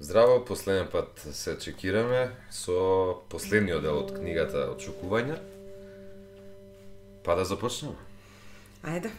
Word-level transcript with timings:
Здраво, 0.00 0.44
последен 0.44 0.88
пат 0.92 1.26
се 1.32 1.58
чекираме 1.58 2.30
со 2.48 3.20
последниот 3.28 3.82
дел 3.84 3.98
од 4.00 4.14
книгата 4.16 4.62
Очукувања. 4.72 5.36
Па 7.20 7.36
да 7.36 7.44
започнеме. 7.44 8.00
Ајде. 8.80 9.12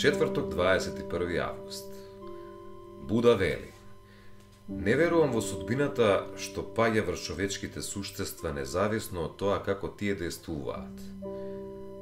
Четврток, 0.00 0.48
21 0.48 1.36
август. 1.44 1.92
Буда 3.04 3.36
вели. 3.36 3.68
Не 4.68 4.96
верувам 4.96 5.36
во 5.36 5.44
судбината 5.44 6.24
што 6.40 6.64
паѓа 6.64 7.04
врз 7.04 7.28
човечките 7.28 7.84
суштества 7.84 8.48
независно 8.48 9.28
од 9.28 9.36
тоа 9.36 9.60
како 9.60 9.92
тие 9.92 10.16
действуваат. 10.16 11.04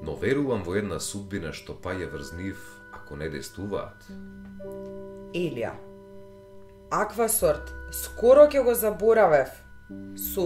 Но 0.06 0.14
верувам 0.14 0.62
во 0.62 0.78
една 0.78 1.02
судбина 1.02 1.50
што 1.50 1.74
паѓа 1.74 2.12
врз 2.14 2.36
нив 2.38 2.68
ако 2.94 3.18
не 3.18 3.26
действуваат. 3.34 4.12
Илија. 5.34 5.74
Аква 6.92 7.24
сорт. 7.32 7.70
Скоро 7.88 8.42
ќе 8.52 8.60
го 8.66 8.74
заборавев. 8.76 9.48
Су. 10.20 10.42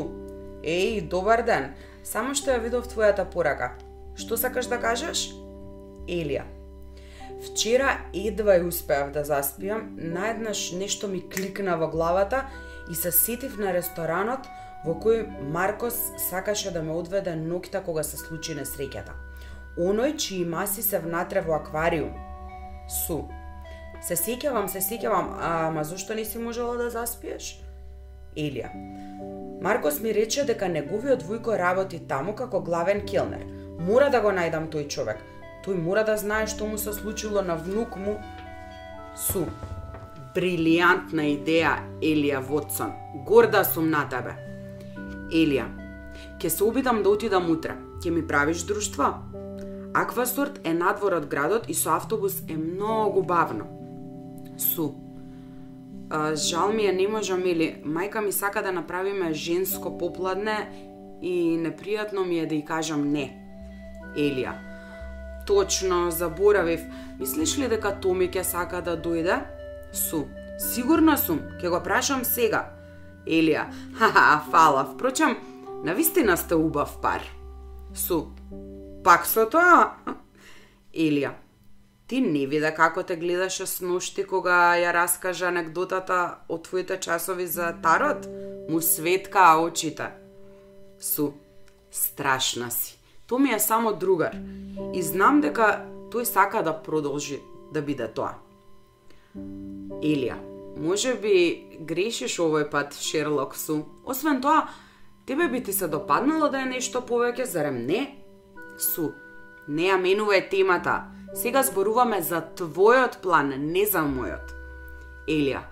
Еј, 0.63 1.01
добар 1.11 1.41
ден. 1.43 1.73
Само 2.07 2.37
што 2.39 2.53
ја 2.53 2.61
видов 2.63 2.85
твојата 2.87 3.25
порака. 3.27 3.73
Што 4.15 4.39
сакаш 4.39 4.69
да 4.71 4.79
кажеш? 4.79 5.25
Елија. 6.07 6.45
Вчера 7.49 7.97
едва 8.15 8.61
ја 8.61 8.69
успеав 8.69 9.11
да 9.11 9.25
заспиам, 9.27 9.97
наеднаш 9.99 10.71
нешто 10.79 11.11
ми 11.11 11.25
кликна 11.27 11.75
во 11.81 11.89
главата 11.91 12.45
и 12.91 12.95
се 12.95 13.11
сетив 13.11 13.59
на 13.59 13.73
ресторанот 13.75 14.47
во 14.85 14.95
кој 15.03 15.27
Маркос 15.51 15.99
сакаше 16.29 16.71
да 16.71 16.79
ме 16.83 16.95
одведе 16.95 17.35
ноќта 17.35 17.83
кога 17.83 18.07
се 18.07 18.23
случи 18.23 18.55
несреќата. 18.55 19.19
Оној 19.83 20.15
чии 20.15 20.47
маси 20.47 20.87
се 20.87 21.03
внатре 21.03 21.43
во 21.43 21.59
аквариум. 21.59 22.15
Су. 23.03 23.25
Се 24.05 24.17
сеќавам, 24.17 24.69
се 24.69 24.81
сеќавам, 24.81 25.37
ама 25.41 25.85
зошто 25.85 26.15
не 26.15 26.25
си 26.25 26.39
можела 26.39 26.77
да 26.77 26.91
заспиеш? 26.91 27.57
Елија. 28.37 28.71
Маркос 29.63 30.01
ми 30.01 30.13
рече 30.15 30.45
дека 30.45 30.69
неговиот 30.69 31.25
војко 31.25 31.57
работи 31.59 31.99
таму 32.09 32.35
како 32.37 32.61
главен 32.61 33.01
келнер. 33.07 33.47
Мора 33.81 34.11
да 34.11 34.21
го 34.21 34.31
најдам 34.37 34.69
тој 34.73 34.89
човек. 34.93 35.23
Тој 35.65 35.81
мора 35.83 36.05
да 36.05 36.17
знае 36.17 36.47
што 36.47 36.67
му 36.69 36.79
се 36.79 36.93
случило 36.93 37.43
на 37.43 37.57
внук 37.57 37.97
му. 37.97 38.19
Су. 39.17 39.47
Брилијантна 40.37 41.25
идеја, 41.33 41.73
Елија 42.05 42.43
Вотсон. 42.45 42.93
Горда 43.27 43.65
сум 43.65 43.89
на 43.91 44.05
тебе. 44.13 44.37
Елија. 45.33 45.65
Ке 46.39 46.51
се 46.51 46.65
обидам 46.65 47.03
да 47.03 47.09
отидам 47.11 47.51
утре. 47.51 47.77
Ке 48.03 48.11
ми 48.11 48.27
правиш 48.27 48.63
друштво? 48.69 49.15
Аквасорт 49.95 50.61
е 50.65 50.75
надвор 50.75 51.17
од 51.17 51.27
градот 51.33 51.71
и 51.73 51.75
со 51.75 51.97
автобус 51.97 52.43
е 52.49 52.57
многу 52.57 53.23
бавно. 53.23 53.65
Су. 54.59 54.95
А, 56.11 56.37
жал 56.37 56.73
ми 56.73 56.87
е, 56.87 56.93
не 56.93 57.09
можам 57.09 57.43
или 57.47 57.83
мајка 57.85 58.21
ми 58.21 58.33
сака 58.33 58.63
да 58.63 58.73
направиме 58.73 59.35
женско 59.35 59.99
попладне 59.99 60.57
и 61.23 61.59
непријатно 61.59 62.25
ми 62.25 62.39
е 62.39 62.47
да 62.47 62.55
ја 62.55 62.65
кажам 62.65 63.11
не. 63.13 63.27
Елија. 64.17 64.55
Точно, 65.47 66.11
заборавив. 66.11 66.81
Мислиш 67.19 67.59
ли 67.59 67.69
дека 67.69 67.95
Томи 68.01 68.31
ќе 68.31 68.43
сака 68.43 68.83
да 68.83 68.97
дојде? 68.97 69.41
Су. 69.93 70.27
Сигурна 70.59 71.17
сум, 71.19 71.41
ќе 71.61 71.71
го 71.71 71.81
прашам 71.83 72.25
сега. 72.25 72.71
Елија. 73.27 73.67
Ха-ха, 73.99 74.45
фала. 74.51 74.87
Впрочем, 74.95 75.37
навистина 75.85 76.37
сте 76.37 76.55
убав 76.55 77.01
пар. 77.03 77.23
Су. 77.95 78.27
Пак 79.05 79.27
со 79.27 79.47
тоа? 79.51 79.97
Елија. 80.95 81.35
Ти 82.07 82.21
не 82.21 82.47
вида 82.47 82.71
како 82.75 83.03
те 83.03 83.17
гледаше 83.17 83.67
с 83.67 83.81
ношти 83.83 84.23
кога 84.23 84.77
ја 84.79 84.93
раскажа 84.95 85.49
анекдотата 85.49 86.39
од 86.49 86.63
твоите 86.69 87.01
часови 87.03 87.47
за 87.51 87.73
тарот? 87.83 88.29
Му 88.71 88.81
светка 88.81 89.59
очите. 89.59 90.13
Су. 91.01 91.33
Страшна 91.91 92.71
си. 92.71 92.99
Тоа 93.27 93.39
ми 93.39 93.51
е 93.51 93.59
само 93.59 93.93
другар. 93.93 94.37
И 94.95 95.03
знам 95.03 95.41
дека 95.41 95.83
тој 96.15 96.23
сака 96.23 96.63
да 96.63 96.77
продолжи 96.83 97.41
да 97.75 97.83
биде 97.83 98.07
тоа. 98.07 98.37
Елија, 99.99 100.39
може 100.79 101.17
би 101.19 101.35
грешиш 101.81 102.39
овој 102.39 102.71
пат, 102.71 102.95
Шерлок 102.95 103.57
Су. 103.59 103.83
Освен 104.05 104.41
тоа, 104.41 104.69
тебе 105.27 105.49
би 105.49 105.63
ти 105.63 105.73
се 105.73 105.89
допаднало 105.89 106.49
да 106.55 106.63
е 106.63 106.71
нешто 106.71 107.03
повеќе, 107.03 107.51
зарем 107.51 107.83
не? 107.91 108.15
Су, 108.79 109.11
не 109.67 109.91
ја 109.91 109.99
менувај 109.99 110.47
темата. 110.51 111.16
Сега 111.35 111.63
зборуваме 111.63 112.23
за 112.23 112.43
твојот 112.57 113.21
план, 113.23 113.55
не 113.73 113.87
за 113.87 114.05
мојот. 114.07 114.55
Елија, 115.27 115.65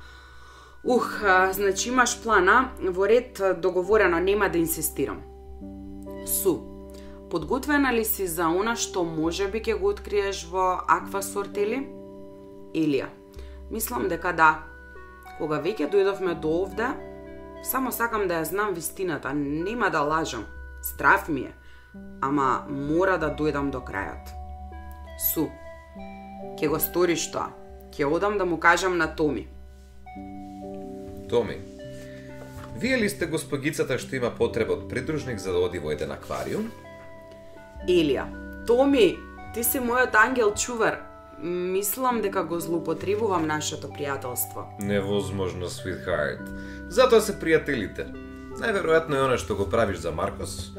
Ух, 0.84 1.20
значи 1.52 1.88
имаш 1.88 2.22
плана, 2.22 2.70
во 2.78 3.08
ред 3.08 3.40
договорено, 3.60 4.18
нема 4.20 4.50
да 4.50 4.58
инсистирам. 4.58 5.22
Су, 6.26 6.58
подготвена 7.30 7.92
ли 7.92 8.04
си 8.04 8.26
за 8.26 8.50
она 8.52 8.76
што 8.76 9.04
може 9.04 9.48
би 9.48 9.62
ќе 9.64 9.78
го 9.80 9.88
откриеш 9.88 10.44
во 10.44 10.84
Аквасорт 10.84 11.56
или? 11.56 11.80
Елија, 12.76 13.08
мислам 13.70 14.10
дека 14.12 14.36
да. 14.36 14.50
Кога 15.38 15.62
веќе 15.64 15.88
дојдовме 15.88 16.36
до 16.36 16.52
овде, 16.68 16.92
само 17.64 17.88
сакам 17.88 18.28
да 18.28 18.44
ја 18.44 18.52
знам 18.52 18.76
вистината, 18.76 19.32
нема 19.32 19.88
да 19.90 20.04
лажам. 20.04 20.44
Страв 20.82 21.28
ми 21.28 21.48
е, 21.48 21.56
ама 22.20 22.66
мора 22.68 23.16
да 23.16 23.32
дојдам 23.32 23.72
до 23.72 23.80
крајот. 23.80 24.43
Су, 25.18 25.46
ќе 26.58 26.68
го 26.68 26.78
сториш 26.82 27.28
тоа. 27.30 27.52
Ќе 27.94 28.08
одам 28.10 28.38
да 28.38 28.44
му 28.44 28.58
кажам 28.58 28.96
на 28.98 29.06
Томи. 29.14 29.46
Томи, 31.30 31.58
вие 32.76 32.98
ли 32.98 33.08
сте 33.08 33.26
госпогицата 33.26 33.98
што 33.98 34.16
има 34.18 34.32
потреба 34.34 34.74
од 34.74 34.88
придружник 34.90 35.38
за 35.38 35.54
да 35.54 35.62
оди 35.62 35.78
во 35.78 35.94
еден 35.94 36.10
аквариум? 36.10 36.66
Елија, 37.86 38.26
Томи, 38.66 39.14
ти 39.54 39.62
си 39.64 39.78
мојот 39.78 40.18
ангел 40.18 40.54
чувар. 40.58 40.98
Мислам 41.44 42.20
дека 42.22 42.42
го 42.44 42.58
злоупотребувам 42.60 43.46
нашето 43.46 43.88
пријателство. 43.94 44.66
Невозможно, 44.80 45.70
sweetheart. 45.70 46.42
Затоа 46.88 47.20
се 47.20 47.38
пријателите. 47.38 48.06
Најверојатно 48.58 49.18
е 49.18 49.24
она 49.28 49.38
што 49.38 49.54
го 49.54 49.70
правиш 49.70 50.02
за 50.02 50.10
Маркос. 50.10 50.74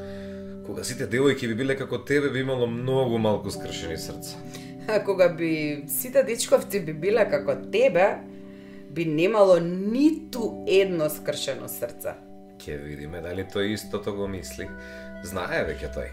Кога 0.66 0.84
сите 0.84 1.06
девојки 1.06 1.46
би 1.46 1.54
биле 1.54 1.76
како 1.78 1.98
тебе, 2.02 2.30
би 2.34 2.40
имало 2.42 2.66
многу 2.66 3.18
малку 3.18 3.50
скршени 3.50 3.98
срца. 3.98 4.38
А 4.88 4.98
кога 5.04 5.28
би 5.28 5.84
сите 5.88 6.22
дечковци 6.26 6.80
би 6.80 6.92
биле 6.92 7.26
како 7.30 7.54
тебе, 7.72 8.18
би 8.90 9.04
немало 9.04 9.58
ниту 9.60 10.64
едно 10.66 11.10
скршено 11.10 11.68
срце. 11.68 12.16
Ќе 12.58 12.78
видиме 12.82 13.20
дали 13.22 13.44
тој 13.44 13.74
истото 13.76 14.14
го 14.16 14.26
мисли. 14.30 14.66
Знае 15.22 15.62
веќе 15.70 15.92
тој. 15.94 16.10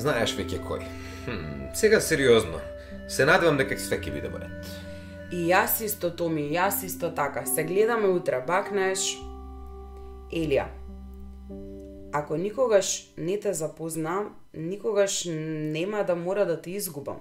Знаеш 0.00 0.34
веќе 0.36 0.60
кој. 0.66 0.84
Хм, 1.24 1.70
сега 1.74 2.00
сериозно. 2.00 2.60
Се 3.08 3.24
надевам 3.24 3.56
дека 3.60 3.78
све 3.78 4.00
ќе 4.00 4.12
биде 4.12 4.28
во 4.28 4.42
ред. 4.42 4.72
И 5.30 5.46
јас 5.48 5.78
исто, 5.86 6.10
Томи, 6.10 6.48
јас 6.50 6.82
исто 6.84 7.12
така. 7.14 7.44
Се 7.46 7.62
гледаме 7.64 8.08
утре, 8.10 8.42
бакнеш. 8.46 9.14
Елија, 10.34 10.66
ако 12.12 12.36
никогаш 12.36 13.12
не 13.18 13.40
те 13.40 13.54
запознам, 13.54 14.36
никогаш 14.54 15.28
нема 15.30 16.04
да 16.04 16.16
мора 16.16 16.46
да 16.46 16.60
те 16.60 16.70
изгубам. 16.70 17.20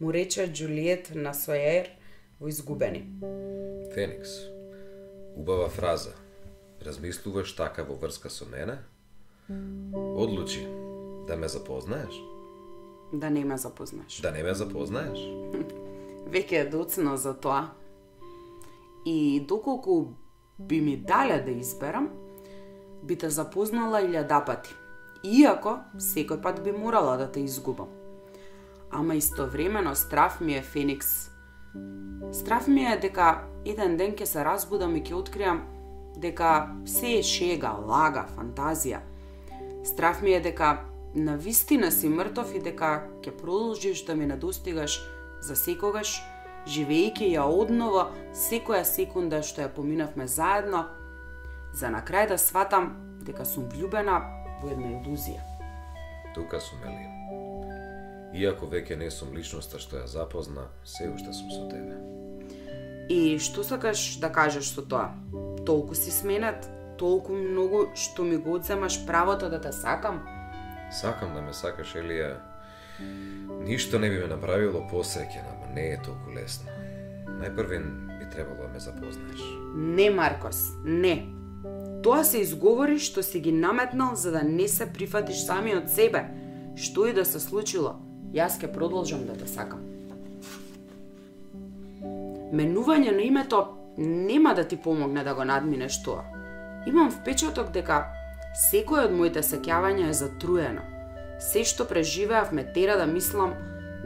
Му 0.00 0.12
рече 0.12 0.52
Джулиет 0.52 1.10
на 1.14 1.34
Сојер 1.34 1.88
во 2.40 2.48
Изгубени. 2.48 3.08
Феникс, 3.94 4.28
убава 5.36 5.68
фраза. 5.68 6.12
Размислуваш 6.82 7.56
така 7.56 7.82
во 7.82 7.94
врска 7.94 8.30
со 8.30 8.46
мене? 8.46 8.78
Одлучи 9.94 10.66
да 11.26 11.36
ме 11.36 11.48
запознаеш? 11.48 12.14
Да 13.12 13.30
не 13.30 13.44
ме 13.44 13.56
запознаш. 13.58 14.20
Да 14.20 14.30
не 14.30 14.42
ме 14.42 14.54
запознаеш? 14.54 15.18
Веќе 16.32 16.62
е 16.62 16.70
доцно 16.70 17.16
за 17.16 17.34
тоа. 17.34 17.72
И 19.06 19.40
доколку 19.48 20.12
би 20.58 20.80
ми 20.80 20.96
дале 20.96 21.40
да 21.40 21.50
изберам, 21.50 22.10
би 23.02 23.16
те 23.16 23.30
запознала 23.30 24.02
илјада 24.02 24.44
пати. 24.44 24.74
Иако 25.22 25.78
секој 25.98 26.42
пат 26.42 26.62
би 26.62 26.72
морала 26.72 27.16
да 27.16 27.30
те 27.32 27.40
изгубам. 27.40 27.88
Ама 28.90 29.14
истовремено 29.14 29.94
страв 29.94 30.40
ми 30.40 30.54
е 30.54 30.62
Феникс. 30.62 31.30
Страв 32.32 32.68
ми 32.68 32.84
е 32.84 32.96
дека 32.96 33.44
еден 33.64 33.96
ден 33.96 34.14
ќе 34.16 34.24
се 34.24 34.44
разбудам 34.44 34.96
и 34.96 35.02
ќе 35.02 35.14
откриам 35.14 35.62
дека 36.16 36.70
се 36.86 37.18
е 37.18 37.22
шега, 37.22 37.72
лага, 37.72 38.26
фантазија. 38.36 39.00
Страв 39.84 40.22
ми 40.22 40.32
е 40.32 40.40
дека 40.40 40.84
на 41.14 41.36
вистина 41.36 41.90
си 41.92 42.08
мртов 42.08 42.54
и 42.54 42.60
дека 42.60 43.08
ќе 43.22 43.36
продолжиш 43.36 44.04
да 44.04 44.16
ми 44.16 44.26
недостигаш 44.26 45.00
за 45.40 45.56
секогаш, 45.56 46.18
живеејќи 46.66 47.32
ја 47.34 47.46
одново 47.48 48.08
секоја 48.34 48.84
секунда 48.84 49.42
што 49.42 49.62
ја 49.62 49.72
поминавме 49.74 50.26
заедно, 50.26 50.86
за 51.72 51.90
на 51.90 52.02
крај 52.02 52.28
да 52.28 52.38
сватам 52.38 52.92
дека 53.26 53.44
сум 53.44 53.68
влюбена 53.68 54.20
во 54.62 54.70
една 54.72 54.96
илузија. 54.98 55.42
Тука 56.34 56.60
сум 56.60 56.84
Ели. 56.84 57.06
Иако 58.34 58.66
веќе 58.66 58.96
не 58.96 59.10
сум 59.10 59.32
личноста 59.36 59.78
што 59.78 60.02
ја 60.02 60.06
запозна, 60.06 60.68
се 60.84 61.08
уште 61.08 61.32
сум 61.32 61.50
со 61.50 61.68
тебе. 61.70 61.96
И 63.08 63.38
што 63.40 63.64
сакаш 63.64 64.18
да 64.20 64.28
кажеш 64.28 64.68
со 64.74 64.84
тоа? 64.84 65.14
Толку 65.66 65.94
си 65.94 66.12
сменат, 66.12 66.68
толку 66.98 67.32
многу 67.32 67.86
што 67.96 68.24
ми 68.24 68.36
го 68.36 68.58
одземаш 68.58 69.06
правото 69.06 69.48
да 69.48 69.60
те 69.60 69.72
сакам? 69.72 70.20
Сакам 70.92 71.34
да 71.34 71.40
ме 71.40 71.52
сакаш, 71.52 71.94
Елија. 71.96 72.36
Ништо 73.64 73.98
не 73.98 74.10
би 74.10 74.20
ме 74.20 74.28
направило 74.28 74.82
посеќен, 74.90 75.44
ама 75.54 75.72
не 75.74 75.92
е 75.94 75.98
толку 76.04 76.34
лесно. 76.34 76.72
Најпрвен 77.40 77.84
би 78.18 78.28
требало 78.30 78.66
да 78.66 78.68
ме 78.68 78.80
запознаеш. 78.80 79.42
Не, 79.74 80.10
Маркос, 80.10 80.74
не. 80.84 81.28
Тоа 82.08 82.22
се 82.24 82.38
изговори 82.40 82.94
што 83.04 83.20
си 83.20 83.36
ги 83.44 83.50
наметнал 83.52 84.14
за 84.16 84.30
да 84.32 84.40
не 84.42 84.64
се 84.68 84.86
прифатиш 84.88 85.42
сами 85.44 85.74
од 85.76 85.90
себе. 85.92 86.22
Што 86.72 87.04
и 87.04 87.12
да 87.12 87.24
се 87.28 87.36
случило, 87.36 87.98
јас 88.32 88.56
ќе 88.56 88.70
продолжам 88.72 89.26
да 89.28 89.34
те 89.36 89.44
сакам. 89.44 89.82
Менување 92.48 93.12
на 93.12 93.26
името 93.26 93.58
нема 93.98 94.54
да 94.56 94.64
ти 94.64 94.78
помогне 94.80 95.24
да 95.24 95.34
го 95.34 95.44
надминеш 95.44 96.00
тоа. 96.00 96.24
Имам 96.88 97.12
впечаток 97.12 97.76
дека 97.76 98.06
секој 98.56 99.04
од 99.10 99.12
моите 99.12 99.44
сеќавања 99.44 100.08
е 100.08 100.16
затруено. 100.16 100.88
Се 101.44 101.66
што 101.68 101.84
преживеав 101.84 102.56
ме 102.56 102.64
тера 102.72 102.96
да 102.96 103.04
мислам 103.04 103.52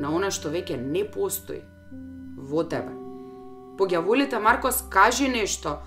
на 0.03 0.11
она 0.11 0.35
што 0.35 0.51
веќе 0.51 0.75
не 0.75 1.07
постои. 1.07 1.63
Во 2.35 2.67
тебе. 2.67 2.99
Поѓаволите, 3.79 4.43
Маркос, 4.43 4.83
кажи 4.91 5.31
нешто. 5.31 5.79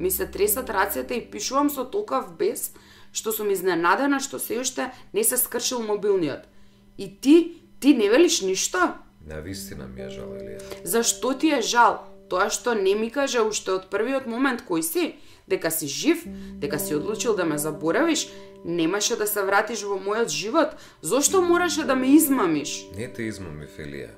Ми 0.00 0.10
се 0.10 0.26
тресат 0.26 0.70
рацете 0.70 1.14
и 1.14 1.30
пишувам 1.30 1.68
со 1.70 1.84
толкав 1.84 2.32
бес, 2.40 2.72
што 3.12 3.34
сум 3.36 3.50
изненадена 3.52 4.16
што 4.24 4.40
се 4.40 4.56
уште 4.64 4.88
не 5.12 5.24
се 5.24 5.36
скршил 5.36 5.82
мобилниот. 5.84 6.48
И 6.96 7.20
ти, 7.20 7.60
ти 7.80 7.92
не 7.94 8.08
велиш 8.08 8.40
ништо? 8.40 8.94
На 9.26 9.40
вистина 9.40 9.84
ми 9.86 10.00
е 10.00 10.08
жал, 10.08 10.32
Елија. 10.32 10.84
Зашто 10.84 11.34
ти 11.36 11.52
е 11.52 11.60
жал? 11.60 12.00
Тоа 12.30 12.48
што 12.48 12.72
не 12.74 12.94
ми 12.94 13.10
кажа 13.10 13.42
уште 13.44 13.76
од 13.76 13.90
првиот 13.92 14.24
момент 14.24 14.64
кој 14.64 14.80
си, 14.80 15.04
дека 15.44 15.68
си 15.70 15.84
жив, 15.84 16.24
дека 16.62 16.78
си 16.78 16.94
одлучил 16.94 17.36
да 17.36 17.44
ме 17.44 17.58
заборавиш, 17.58 18.28
немаше 18.64 19.16
да 19.20 19.26
се 19.26 19.44
вратиш 19.44 19.82
во 19.84 19.98
мојот 20.00 20.32
живот, 20.32 20.80
зошто 21.02 21.42
мораше 21.42 21.84
да 21.84 21.96
ме 21.96 22.14
измамиш? 22.16 22.86
Не 22.96 23.12
те 23.12 23.28
измами, 23.28 23.68
Фелија. 23.68 24.16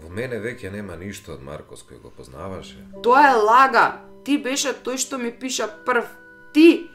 Во 0.00 0.08
мене 0.08 0.40
веќе 0.40 0.72
нема 0.72 0.96
ништо 0.96 1.36
од 1.36 1.44
Маркос 1.44 1.84
кој 1.84 2.00
го 2.00 2.08
познаваше. 2.08 2.80
Тоа 3.04 3.28
е 3.28 3.36
лага. 3.36 4.11
Ти 4.24 4.38
беше 4.38 4.72
тој 4.72 4.96
што 4.96 5.18
ми 5.18 5.32
пиша 5.34 5.66
прв. 5.86 6.06
Ти! 6.54 6.90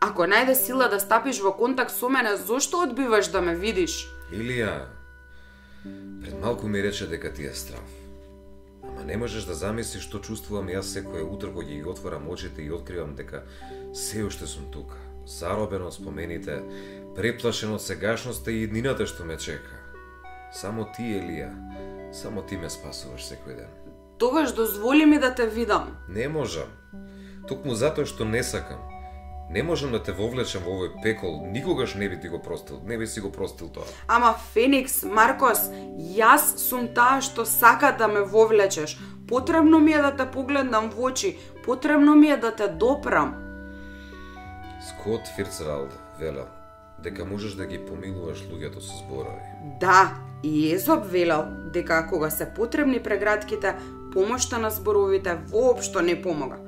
Ако 0.00 0.26
најде 0.28 0.54
сила 0.54 0.88
да 0.92 1.00
стапиш 1.00 1.40
во 1.40 1.54
контакт 1.56 1.94
со 1.94 2.08
мене, 2.08 2.36
зошто 2.36 2.82
одбиваш 2.84 3.30
да 3.32 3.40
ме 3.40 3.54
видиш? 3.56 4.04
Илија, 4.32 4.86
пред 6.20 6.40
малку 6.42 6.68
ми 6.68 6.82
рече 6.82 7.06
дека 7.06 7.32
ти 7.32 7.46
е 7.46 7.54
страв. 7.54 7.88
Ама 8.84 9.04
не 9.04 9.16
можеш 9.16 9.44
да 9.48 9.54
замислиш 9.54 10.04
што 10.04 10.20
чувствувам 10.20 10.68
јас 10.68 10.92
секој 10.92 11.24
утро 11.24 11.52
кога 11.52 11.64
ги 11.64 11.80
отворам 11.84 12.28
очите 12.28 12.62
и 12.62 12.72
откривам 12.72 13.14
дека 13.16 13.44
се 13.94 14.24
уште 14.24 14.46
сум 14.46 14.68
тука. 14.72 15.00
Заробен 15.26 15.82
од 15.82 15.94
спомените, 15.96 16.60
преплашен 17.16 17.72
од 17.72 17.80
сегашноста 17.80 18.52
и 18.52 18.66
иднината 18.68 19.06
што 19.06 19.24
ме 19.24 19.38
чека. 19.40 19.80
Само 20.52 20.84
ти, 20.92 21.16
Елија, 21.16 21.48
само 22.12 22.42
ти 22.42 22.60
ме 22.60 22.68
спасуваш 22.68 23.24
секој 23.24 23.56
ден. 23.62 23.83
Тогаш 24.18 24.52
дозволи 24.52 25.06
ми 25.06 25.18
да 25.18 25.34
те 25.34 25.46
видам. 25.46 25.96
Не 26.08 26.28
можам. 26.28 26.68
Токму 27.48 27.74
затоа 27.74 28.06
што 28.06 28.24
не 28.24 28.42
сакам. 28.42 28.80
Не 29.50 29.62
можам 29.62 29.92
да 29.92 30.00
те 30.02 30.12
вовлечам 30.16 30.64
во 30.64 30.72
овој 30.72 31.02
пекол, 31.02 31.44
никогаш 31.52 31.94
не 31.94 32.08
би 32.08 32.16
ти 32.20 32.28
го 32.28 32.40
простил, 32.42 32.80
не 32.84 32.96
би 32.98 33.06
си 33.06 33.20
го 33.20 33.32
простил 33.32 33.68
тоа. 33.68 33.84
Ама 34.08 34.34
Феникс, 34.54 35.02
Маркос, 35.04 35.68
јас 36.16 36.56
сум 36.56 36.88
таа 36.96 37.20
што 37.20 37.44
сака 37.44 37.92
да 37.98 38.08
ме 38.08 38.24
вовлечеш. 38.24 38.96
Потребно 39.28 39.78
ми 39.78 39.92
е 39.92 40.02
да 40.02 40.16
те 40.16 40.30
погледнам 40.30 40.90
во 40.90 41.10
очи, 41.12 41.36
потребно 41.64 42.14
ми 42.14 42.28
е 42.30 42.36
да 42.36 42.54
те 42.56 42.68
допрам. 42.68 43.36
Скот 44.88 45.28
Фирцералд 45.36 45.92
велел 46.18 46.48
дека 47.04 47.24
можеш 47.24 47.52
да 47.52 47.66
ги 47.66 47.78
помилуваш 47.78 48.46
луѓето 48.48 48.80
со 48.80 48.96
зборови. 49.04 49.44
Да, 49.80 50.14
и 50.42 50.72
Езоп 50.72 51.04
велел 51.04 51.44
дека 51.72 52.06
кога 52.06 52.30
се 52.30 52.54
потребни 52.54 53.02
преградките, 53.02 53.74
помошта 54.14 54.58
на 54.58 54.70
зборовите 54.70 55.36
воопшто 55.50 56.00
не 56.00 56.14
помога. 56.16 56.60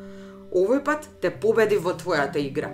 Овој 0.53 0.83
пат 0.85 1.09
те 1.23 1.31
победи 1.31 1.79
во 1.79 1.95
твојата 1.95 2.43
игра. 2.43 2.71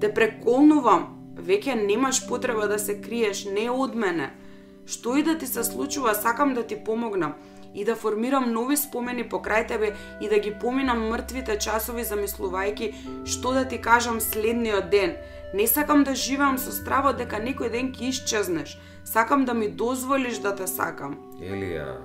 Те 0.00 0.10
преколнувам, 0.14 1.06
веќе 1.34 1.74
немаш 1.74 2.26
потреба 2.28 2.68
да 2.68 2.78
се 2.78 3.00
криеш 3.00 3.44
не 3.44 3.68
од 3.70 3.94
мене. 3.94 4.30
Што 4.86 5.16
и 5.18 5.22
да 5.22 5.36
ти 5.38 5.46
се 5.46 5.64
случува, 5.64 6.14
сакам 6.14 6.54
да 6.54 6.62
ти 6.62 6.76
помогнам 6.84 7.34
и 7.74 7.84
да 7.84 7.94
формирам 7.96 8.52
нови 8.52 8.76
спомени 8.76 9.24
покрај 9.28 9.66
тебе 9.68 9.94
и 10.20 10.28
да 10.28 10.38
ги 10.38 10.54
поминам 10.60 11.08
мртвите 11.10 11.58
часови 11.58 12.04
замислувајки 12.04 12.92
што 13.26 13.52
да 13.52 13.64
ти 13.68 13.78
кажам 13.78 14.20
следниот 14.20 14.90
ден. 14.90 15.16
Не 15.54 15.66
сакам 15.66 16.04
да 16.04 16.14
живеам 16.14 16.58
со 16.58 16.72
стравот 16.72 17.16
дека 17.16 17.40
некој 17.40 17.70
ден 17.72 17.92
ќе 17.92 18.08
исчезнеш. 18.08 18.78
Сакам 19.04 19.44
да 19.44 19.54
ми 19.54 19.68
дозволиш 19.68 20.38
да 20.38 20.56
те 20.56 20.66
сакам. 20.66 21.16
Елија, 21.40 21.96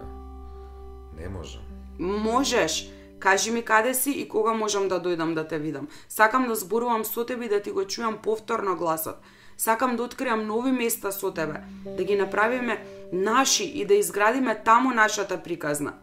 не 1.20 1.30
можам. 1.30 1.62
Можеш. 2.00 2.90
Кажи 3.20 3.52
ми 3.52 3.62
каде 3.62 3.94
си 3.94 4.12
и 4.12 4.30
кога 4.30 4.54
можам 4.54 4.88
да 4.88 5.00
дојдам 5.00 5.34
да 5.34 5.48
те 5.48 5.58
видам. 5.58 5.88
Сакам 6.10 6.48
да 6.48 6.56
зборувам 6.56 7.06
со 7.06 7.24
тебе 7.24 7.46
и 7.46 7.50
да 7.50 7.62
ти 7.62 7.72
го 7.72 7.82
чујам 7.88 8.18
повторно 8.22 8.76
гласот. 8.76 9.16
Сакам 9.58 9.96
да 9.96 10.04
откриам 10.04 10.48
нови 10.48 10.72
места 10.72 11.12
со 11.12 11.32
тебе, 11.32 11.64
да 11.98 12.04
ги 12.04 12.16
направиме 12.16 12.84
наши 13.14 13.64
и 13.64 13.86
да 13.86 13.94
изградиме 13.94 14.62
таму 14.66 14.92
нашата 14.92 15.44
приказна. 15.44 15.94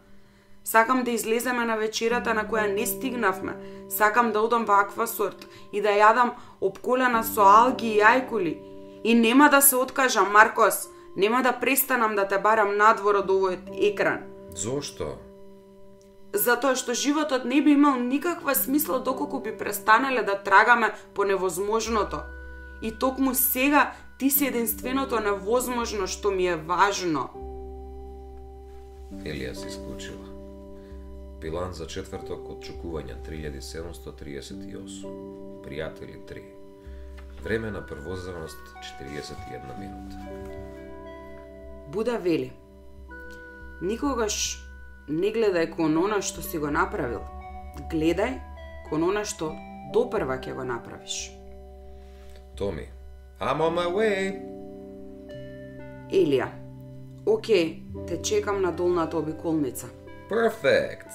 Сакам 0.63 1.03
да 1.03 1.11
излеземе 1.11 1.65
на 1.65 1.75
вечерата 1.75 2.33
на 2.33 2.45
која 2.49 2.73
не 2.73 2.85
стигнавме. 2.85 3.53
Сакам 3.89 4.31
да 4.31 4.41
одам 4.41 4.65
во 4.65 4.81
аквасорт 4.81 5.47
и 5.73 5.81
да 5.81 5.89
јадам 5.89 6.33
обколена 6.61 7.23
со 7.23 7.41
алги 7.41 7.97
и 7.97 8.01
ајкули. 8.01 8.57
И 9.03 9.13
нема 9.13 9.49
да 9.49 9.61
се 9.61 9.75
откажам, 9.75 10.31
Маркос. 10.31 10.87
Нема 11.15 11.43
да 11.43 11.59
престанам 11.59 12.15
да 12.15 12.27
те 12.27 12.37
барам 12.37 12.77
надвор 12.77 13.15
од 13.15 13.29
овој 13.29 13.57
екран. 13.91 14.30
Зошто? 14.55 15.17
затоа 16.33 16.75
што 16.75 16.93
животот 16.93 17.45
не 17.45 17.61
би 17.61 17.71
имал 17.75 17.99
никаква 17.99 18.55
смисла 18.55 18.99
доколку 18.99 19.39
би 19.39 19.57
престанале 19.57 20.23
да 20.23 20.43
трагаме 20.43 20.93
по 21.13 21.23
невозможното. 21.23 22.19
И 22.81 22.91
токму 22.99 23.35
сега 23.35 23.93
ти 24.17 24.29
си 24.29 24.47
единственото 24.47 25.19
невозможно 25.19 26.07
што 26.07 26.31
ми 26.31 26.47
е 26.47 26.55
важно. 26.55 27.29
Елија 29.11 29.53
се 29.53 29.67
исклучила. 29.67 30.25
Билан 31.41 31.73
за 31.73 31.87
четврток 31.87 32.49
од 32.49 32.63
чукувања 32.63 33.19
3738. 33.27 35.05
Пријатели 35.61 36.17
3. 36.25 36.41
Време 37.43 37.71
на 37.71 37.85
првозрност 37.85 38.57
41 39.01 39.79
минута. 39.79 40.17
Буда 41.91 42.17
вели. 42.17 42.53
Никогаш 43.81 44.61
не 45.09 45.31
гледај 45.33 45.71
кон 45.73 45.97
она 45.97 46.21
што 46.21 46.43
си 46.45 46.59
го 46.61 46.69
направил. 46.69 47.23
Гледај 47.89 48.37
кон 48.89 49.03
она 49.09 49.23
што 49.25 49.55
допрва 49.93 50.37
ќе 50.37 50.53
го 50.53 50.63
направиш. 50.63 51.31
Томи. 52.55 52.85
I'm 53.41 53.61
on 53.65 53.73
my 53.73 53.87
way. 53.89 54.37
Елија. 56.13 56.51
Океј, 57.25 58.05
те 58.07 58.21
чекам 58.21 58.61
на 58.61 58.71
долната 58.71 59.17
обиколница. 59.17 59.87
Perfect. 60.29 61.09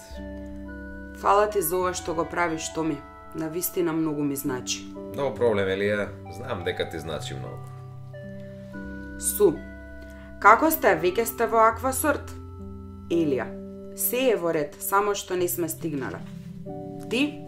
Фала 1.17 1.47
ти 1.51 1.63
за 1.63 1.77
ова 1.77 1.93
што 1.95 2.15
го 2.15 2.25
правиш, 2.25 2.73
Томи. 2.75 2.99
На 3.35 3.49
вистина 3.49 3.93
многу 3.93 4.23
ми 4.23 4.37
значи. 4.37 4.83
No 5.15 5.31
проблем, 5.35 5.69
Елија. 5.69 6.09
Знам 6.35 6.65
дека 6.65 6.89
ти 6.91 6.99
значи 6.99 7.35
многу. 7.35 7.63
Су. 9.21 9.55
Како 10.41 10.71
сте? 10.71 10.99
Веќе 10.99 11.25
сте 11.25 11.47
во 11.47 11.63
аквасорт? 11.69 12.35
Елија. 13.11 13.47
Се 13.97 14.31
е 14.33 14.37
во 14.37 14.53
ред, 14.53 14.75
само 14.83 15.15
што 15.15 15.37
не 15.37 15.49
сме 15.49 15.69
стигнале. 15.69 16.19
Ти? 17.11 17.39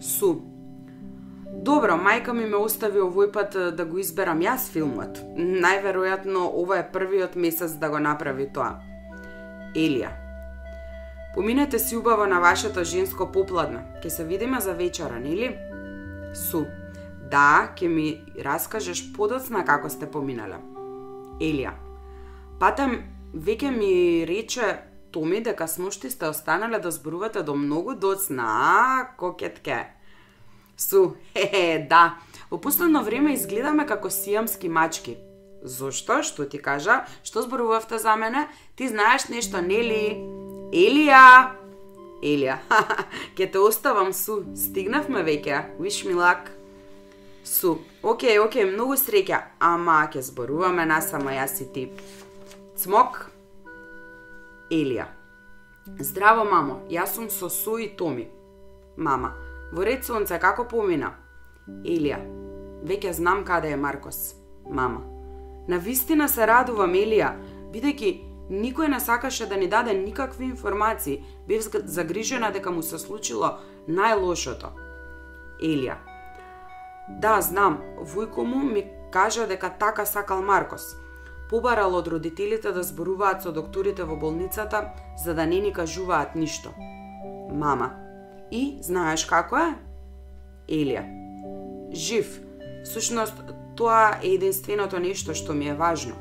Су. 0.00 0.38
Добро, 1.64 1.96
мајка 1.98 2.32
ми 2.32 2.46
ме 2.46 2.56
остави 2.56 3.00
овој 3.02 3.32
пат 3.34 3.56
да 3.76 3.84
го 3.84 3.98
изберам 3.98 4.40
јас 4.44 4.68
филмот. 4.70 5.18
Најверојатно 5.34 6.46
ова 6.54 6.78
е 6.78 6.86
првиот 6.92 7.34
месец 7.34 7.74
да 7.82 7.90
го 7.90 7.98
направи 7.98 8.46
тоа. 8.54 8.78
Елија. 9.74 10.14
Поминете 11.34 11.78
си 11.78 11.96
убаво 11.96 12.26
на 12.26 12.40
вашето 12.40 12.84
женско 12.84 13.32
попладне. 13.32 13.82
Ке 14.02 14.10
се 14.10 14.24
видиме 14.24 14.60
за 14.60 14.74
вечера, 14.74 15.18
нели? 15.20 15.56
Су. 16.34 16.64
Да, 17.30 17.72
ке 17.76 17.88
ми 17.88 18.22
раскажеш 18.44 19.12
подоцна 19.12 19.64
како 19.64 19.90
сте 19.90 20.06
поминале. 20.06 20.62
Елија. 21.40 21.74
Патем 22.60 23.02
веќе 23.34 23.70
ми 23.70 24.26
рече 24.28 24.78
Томи 25.10 25.40
дека 25.40 25.68
сношти 25.68 26.10
сте 26.10 26.28
останале 26.28 26.78
да 26.78 26.90
зборувате 26.90 27.42
до 27.42 27.54
многу 27.54 27.94
доцна, 27.94 28.44
а, 28.44 29.16
кокетке. 29.16 29.86
Су, 30.76 31.14
хе, 31.32 31.86
да. 31.90 32.18
Во 32.50 32.58
последно 32.60 33.02
време 33.04 33.34
изгледаме 33.34 33.86
како 33.86 34.10
сиамски 34.10 34.68
мачки. 34.68 35.16
Зошто? 35.62 36.22
Што 36.22 36.44
ти 36.44 36.58
кажа? 36.58 37.06
Што 37.24 37.42
зборувавте 37.42 37.98
за 37.98 38.16
мене? 38.16 38.48
Ти 38.76 38.88
знаеш 38.88 39.28
нешто, 39.28 39.60
нели? 39.64 40.20
Елија! 40.72 41.56
Елија, 42.22 42.58
ке 43.36 43.46
те 43.46 43.58
оставам 43.58 44.12
су. 44.12 44.42
Стигнавме 44.56 45.22
веќе, 45.22 45.78
виш 45.78 46.04
ми 46.04 46.14
лак. 46.18 46.50
Су, 47.44 47.78
окей, 48.02 48.38
окей, 48.42 48.66
многу 48.66 48.98
среќа, 48.98 49.40
ама 49.58 50.02
ке 50.12 50.22
зборуваме 50.22 50.86
насама 50.86 51.32
јас 51.38 51.62
и 51.62 51.68
ти. 51.72 51.84
Цмок, 52.78 53.30
Елија. 54.70 55.08
Здраво, 55.98 56.44
мамо, 56.46 56.76
јас 56.86 57.16
сум 57.16 57.24
со 57.26 57.48
Су 57.50 57.72
и 57.82 57.88
Томи. 57.98 58.28
Мама, 58.96 59.32
во 59.74 59.82
ред 59.82 60.04
сонце, 60.06 60.38
како 60.38 60.62
помина? 60.70 61.08
Елија, 61.82 62.20
веќе 62.86 63.16
знам 63.18 63.42
каде 63.48 63.72
е 63.74 63.80
Маркос. 63.84 64.20
Мама, 64.70 65.00
на 65.66 65.80
вистина 65.82 66.28
се 66.28 66.46
радувам, 66.46 66.94
Елија, 66.94 67.32
бидејќи 67.74 68.12
никој 68.62 68.92
не 68.94 69.02
сакаше 69.02 69.50
да 69.50 69.58
ни 69.58 69.66
даде 69.66 69.98
никакви 69.98 70.46
информации, 70.46 71.24
бев 71.48 71.66
загрижена 71.96 72.52
дека 72.54 72.70
му 72.70 72.86
се 72.86 73.02
случило 73.02 73.56
најлошото. 73.88 74.70
Елија, 75.58 75.98
да, 77.18 77.40
знам, 77.42 77.82
војко 78.14 78.46
му 78.46 78.62
ми 78.70 78.86
кажа 79.10 79.50
дека 79.50 79.74
така 79.82 80.06
сакал 80.06 80.46
Маркос, 80.46 80.92
побарал 81.50 81.94
од 81.94 82.08
родителите 82.08 82.72
да 82.72 82.82
зборуваат 82.82 83.42
со 83.42 83.52
докторите 83.52 84.04
во 84.04 84.16
болницата 84.16 84.90
за 85.24 85.34
да 85.34 85.46
не 85.46 85.60
ни 85.60 85.72
кажуваат 85.72 86.34
ништо. 86.34 86.74
Мама. 87.52 87.90
И 88.50 88.78
знаеш 88.82 89.24
како 89.24 89.56
е? 89.56 89.70
Елија. 90.68 91.04
Жив. 91.92 92.40
Сушност, 92.84 93.34
тоа 93.76 94.18
е 94.22 94.34
единственото 94.34 94.98
нешто 94.98 95.34
што 95.34 95.52
ми 95.52 95.68
е 95.68 95.74
важно. 95.74 96.14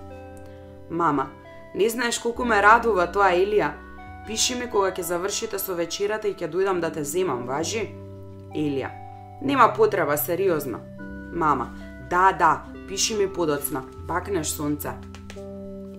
Мама. 0.90 1.30
Не 1.76 1.90
знаеш 1.90 2.20
колку 2.20 2.46
ме 2.46 2.62
радува 2.62 3.08
тоа, 3.12 3.36
Елија. 3.36 3.74
Пиши 4.28 4.56
ми 4.56 4.70
кога 4.72 4.92
ќе 4.92 5.02
завршите 5.02 5.60
со 5.60 5.76
вечерата 5.76 6.28
и 6.28 6.36
ќе 6.36 6.50
дојдам 6.52 6.80
да 6.80 6.92
те 6.92 7.04
земам, 7.04 7.46
важи? 7.48 7.88
Елија. 8.56 8.90
Нема 9.42 9.74
потреба, 9.76 10.18
сериозно. 10.18 10.80
Мама. 11.34 11.70
Да, 12.10 12.32
да, 12.32 12.64
пиши 12.88 13.16
ми 13.16 13.28
подоцна. 13.34 13.84
Бакнеш 14.08 14.48
сонце. 14.48 14.90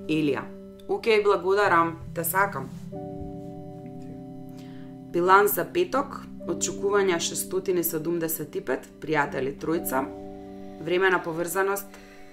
Елија. 0.09 0.43
Океј, 0.89 1.23
благодарам, 1.23 1.99
те 2.15 2.23
да 2.23 2.25
сакам. 2.25 2.71
Биланс 5.13 5.55
за 5.55 5.67
петок, 5.73 6.23
очекувања 6.49 7.19
675, 7.21 8.89
пријатели 9.01 9.53
тројца, 9.61 10.05
време 10.81 11.11
на 11.11 11.21
поврзаност 11.23 11.87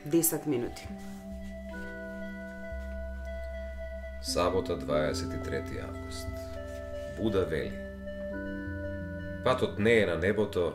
10 0.06 0.48
минути. 0.48 0.88
Сабота 4.22 4.78
23 4.78 5.84
август. 5.84 6.28
Буда 7.18 7.46
вели. 7.46 7.72
Патот 9.44 9.80
не 9.80 10.00
е 10.00 10.06
на 10.06 10.16
небото, 10.18 10.74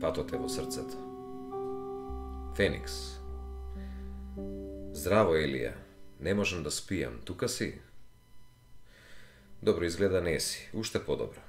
патот 0.00 0.32
е 0.32 0.36
во 0.36 0.48
срцето. 0.48 0.96
Феникс. 2.56 3.19
Здраво, 5.00 5.32
Елија. 5.32 5.70
Не 6.20 6.34
можам 6.36 6.60
да 6.60 6.68
спијам. 6.68 7.14
Тука 7.24 7.48
си? 7.48 7.70
Добро, 9.62 9.86
изгледа 9.88 10.20
не 10.20 10.34
си. 10.40 10.68
Уште 10.74 11.00
подобро. 11.04 11.40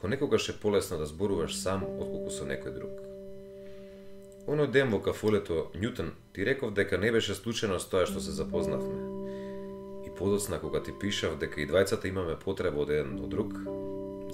Понекогаш 0.00 0.48
е 0.48 0.56
полесно 0.60 0.98
да 0.98 1.06
зборуваш 1.06 1.54
сам, 1.54 1.84
отколку 1.86 2.34
со 2.34 2.48
некој 2.48 2.74
друг. 2.74 2.96
Оној 4.50 4.72
ден 4.74 4.90
во 4.90 4.98
кафолето 4.98 5.68
Ньютон 5.78 6.16
ти 6.34 6.42
реков 6.42 6.74
дека 6.74 6.98
не 6.98 7.12
беше 7.14 7.38
случајно 7.38 7.78
тоа 7.78 8.10
што 8.10 8.18
се 8.18 8.34
запознавме. 8.34 8.98
И 10.08 10.10
подоцна 10.18 10.58
кога 10.58 10.82
ти 10.82 10.90
пишав 10.90 11.38
дека 11.38 11.60
и 11.62 11.70
двајцата 11.70 12.10
имаме 12.10 12.34
потреба 12.42 12.82
од 12.82 12.90
еден 12.90 13.20
од 13.22 13.30
друг, 13.30 13.54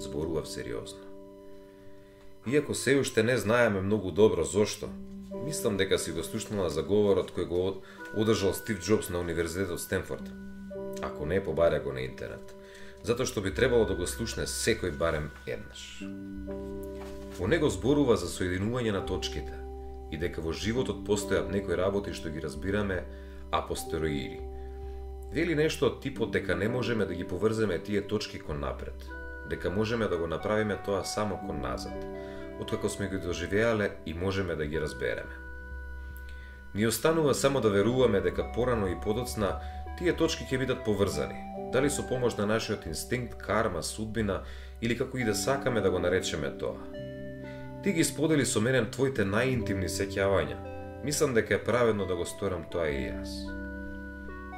зборував 0.01 0.49
сериозно. 0.49 1.05
Иако 2.47 2.73
се 2.73 2.97
уште 2.97 3.23
не 3.23 3.37
знаеме 3.37 3.85
многу 3.85 4.11
добро 4.11 4.43
зошто, 4.43 4.89
мислам 5.47 5.77
дека 5.77 5.99
си 5.99 6.11
го 6.11 6.23
слушнала 6.27 6.67
за 6.69 6.83
говорот 6.83 7.31
кој 7.31 7.45
го 7.47 7.59
одржал 8.19 8.51
Стив 8.53 8.81
Джобс 8.83 9.07
на 9.09 9.21
Универзитетот 9.23 9.79
Стенфорд. 9.79 10.27
Ако 11.01 11.25
не, 11.25 11.39
побаре 11.43 11.79
го 11.79 11.93
на 11.95 12.03
интернет. 12.03 12.51
Затоа 13.07 13.23
што 13.23 13.39
би 13.39 13.53
требало 13.55 13.87
да 13.87 13.95
го 13.95 14.03
слушне 14.11 14.43
секој 14.43 14.91
барем 14.91 15.29
еднаш. 15.47 16.03
Во 17.39 17.47
него 17.47 17.69
зборува 17.71 18.17
за 18.19 18.27
соединување 18.27 18.91
на 18.91 19.05
точките 19.07 19.55
и 20.11 20.19
дека 20.19 20.43
во 20.43 20.51
животот 20.51 21.07
постојат 21.07 21.47
некои 21.47 21.79
работи 21.79 22.11
што 22.11 22.27
ги 22.27 22.43
разбираме 22.43 23.05
апостероири. 23.55 24.43
Вели 25.31 25.55
нешто 25.55 25.87
од 25.87 26.01
типот 26.03 26.35
дека 26.35 26.59
не 26.59 26.67
можеме 26.67 27.07
да 27.07 27.15
ги 27.15 27.23
поврземе 27.23 27.79
тие 27.79 28.03
точки 28.03 28.43
кон 28.43 28.59
напред, 28.59 29.07
дека 29.47 29.71
можеме 29.71 30.11
да 30.11 30.17
го 30.17 30.27
направиме 30.27 30.75
тоа 30.83 31.05
само 31.07 31.39
кон 31.39 31.63
назад, 31.63 31.95
откако 32.59 32.89
сме 32.89 33.09
ги 33.09 33.17
доживеале 33.17 33.91
и 34.05 34.13
можеме 34.13 34.55
да 34.55 34.65
ги 34.65 34.81
разбереме. 34.81 35.35
Ни 36.75 36.87
останува 36.87 37.33
само 37.33 37.61
да 37.61 37.69
веруваме 37.69 38.21
дека 38.21 38.51
порано 38.55 38.87
и 38.87 38.99
подоцна 39.03 39.59
тие 39.97 40.13
точки 40.13 40.45
ќе 40.45 40.59
бидат 40.61 40.83
поврзани, 40.85 41.39
дали 41.73 41.89
со 41.89 42.05
помош 42.07 42.37
на 42.37 42.45
нашиот 42.45 42.85
инстинкт, 42.85 43.37
карма, 43.41 43.83
судбина 43.83 44.43
или 44.81 44.97
како 44.97 45.17
и 45.17 45.25
да 45.25 45.35
сакаме 45.35 45.81
да 45.81 45.91
го 45.91 45.99
наречеме 45.99 46.51
тоа. 46.57 46.77
Ти 47.83 47.93
ги 47.93 48.03
сподели 48.03 48.45
со 48.45 48.61
мене 48.61 48.83
твоите 48.91 49.25
најинтимни 49.25 49.89
сеќавања. 49.89 50.57
Мислам 51.03 51.33
дека 51.33 51.55
е 51.55 51.63
праведно 51.63 52.05
да 52.05 52.15
го 52.15 52.25
сторам 52.25 52.65
тоа 52.71 52.89
и 52.89 53.07
јас. 53.09 53.33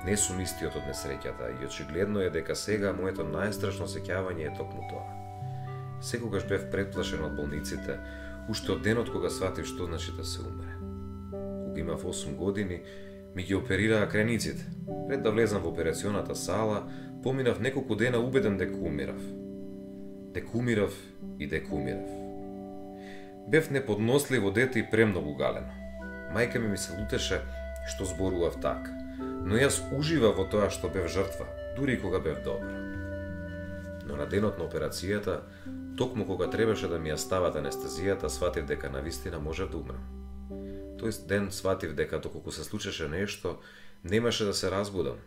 Не 0.05 0.17
сум 0.17 0.39
истиот 0.41 0.75
од 0.75 0.87
несреќата 0.87 1.49
и 1.55 1.65
очигледно 1.65 2.21
е 2.23 2.29
дека 2.29 2.55
сега 2.55 2.93
моето 2.93 3.23
најстрашно 3.27 3.87
сеќавање 3.87 4.47
е 4.47 4.55
токму 4.57 4.87
тоа. 4.89 5.28
Секогаш 6.01 6.47
бев 6.47 6.69
предплашен 6.71 7.23
од 7.23 7.35
болниците, 7.35 7.99
уште 8.49 8.71
од 8.77 8.83
денот 8.83 9.11
кога 9.11 9.29
сватив 9.29 9.67
што 9.67 9.85
значи 9.85 10.15
да 10.17 10.23
се 10.23 10.41
умре 10.41 10.79
кога 11.79 11.91
имав 11.91 12.03
8 12.03 12.35
години, 12.35 12.81
ми 13.35 13.43
ги 13.43 13.55
оперираа 13.55 14.09
крениците. 14.09 14.65
Пред 15.07 15.23
да 15.23 15.31
влезам 15.31 15.61
во 15.61 15.69
операционата 15.69 16.35
сала, 16.35 16.83
поминав 17.23 17.59
неколку 17.59 17.95
дена 17.95 18.17
убеден 18.17 18.57
дека 18.57 18.77
умирав. 18.77 19.21
Дека 20.33 20.57
умирав 20.57 20.93
и 21.39 21.47
дека 21.47 21.75
умирав. 21.75 22.09
Бев 23.47 23.71
неподносливо 23.71 24.51
дете 24.51 24.79
и 24.79 24.89
премногу 24.91 25.35
галено. 25.35 25.73
Мајка 26.33 26.59
ми 26.59 26.67
ми 26.67 26.77
се 26.77 26.93
лутеше 26.93 27.41
што 27.89 28.05
зборував 28.05 28.61
така, 28.61 28.91
но 29.45 29.57
јас 29.57 29.81
уживав 29.97 30.37
во 30.37 30.45
тоа 30.45 30.69
што 30.69 30.89
бев 30.89 31.07
жртва, 31.09 31.47
дури 31.77 31.97
кога 31.97 32.19
бев 32.19 32.43
добро. 32.43 32.69
Но 34.05 34.15
на 34.15 34.25
денот 34.29 34.57
на 34.57 34.65
операцијата, 34.65 35.41
токму 35.99 36.25
кога 36.25 36.47
требаше 36.47 36.87
да 36.87 36.95
ми 36.95 37.11
ја 37.11 37.17
стават 37.19 37.57
анестезијата, 37.59 38.31
сватив 38.31 38.63
дека 38.65 38.87
на 38.89 39.01
вистина 39.03 39.39
може 39.43 39.65
да 39.67 39.77
умрам. 39.77 39.99
Тој 40.95 41.11
ден 41.27 41.51
сватив 41.51 41.91
дека 41.91 42.21
доколку 42.23 42.55
се 42.55 42.63
случеше 42.63 43.09
нешто, 43.11 43.57
немаше 44.03 44.47
да 44.47 44.53
се 44.53 44.71
разбудам. 44.71 45.19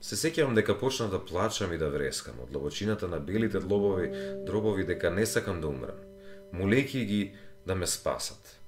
Се 0.00 0.14
сеќавам 0.14 0.54
дека 0.54 0.78
почнав 0.78 1.10
да 1.10 1.18
плачам 1.18 1.74
и 1.74 1.82
да 1.82 1.90
врескам 1.90 2.38
од 2.46 2.54
длабочината 2.54 3.10
на 3.10 3.18
белите 3.18 3.58
длобови, 3.58 4.06
дробови 4.46 4.86
дека 4.86 5.10
не 5.10 5.26
сакам 5.26 5.60
да 5.60 5.74
умрам, 5.74 5.98
молејќи 6.54 7.04
ги 7.04 7.22
да 7.66 7.74
ме 7.74 7.86
спасат. 7.86 8.58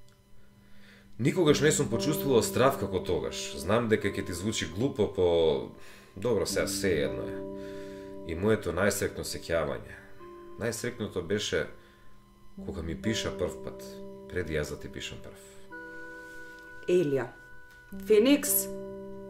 Никогаш 1.19 1.61
не 1.63 1.71
сум 1.71 1.87
почувствувал 1.87 2.43
страв 2.43 2.75
како 2.79 2.99
тогаш. 2.99 3.55
Знам 3.55 3.87
дека 3.87 4.11
ќе 4.11 4.27
ти 4.27 4.33
звучи 4.33 4.67
глупо 4.67 5.13
по... 5.15 5.27
Добро, 6.15 6.45
сега 6.45 6.67
се 6.67 7.07
едно 7.07 7.23
е. 7.23 7.37
И 8.27 8.35
моето 8.35 8.75
најсрекно 8.75 9.23
сеќавање. 9.23 10.04
Најсрекното 10.59 11.21
беше 11.21 11.67
кога 12.65 12.81
ми 12.81 12.95
пиша 13.01 13.31
прв 13.37 13.57
пат, 13.63 13.83
пред 14.29 14.49
јас 14.49 14.71
да 14.71 14.79
ти 14.79 14.91
пишам 14.91 15.19
прв. 15.23 15.41
Елија. 16.87 17.27
Феникс, 18.07 18.67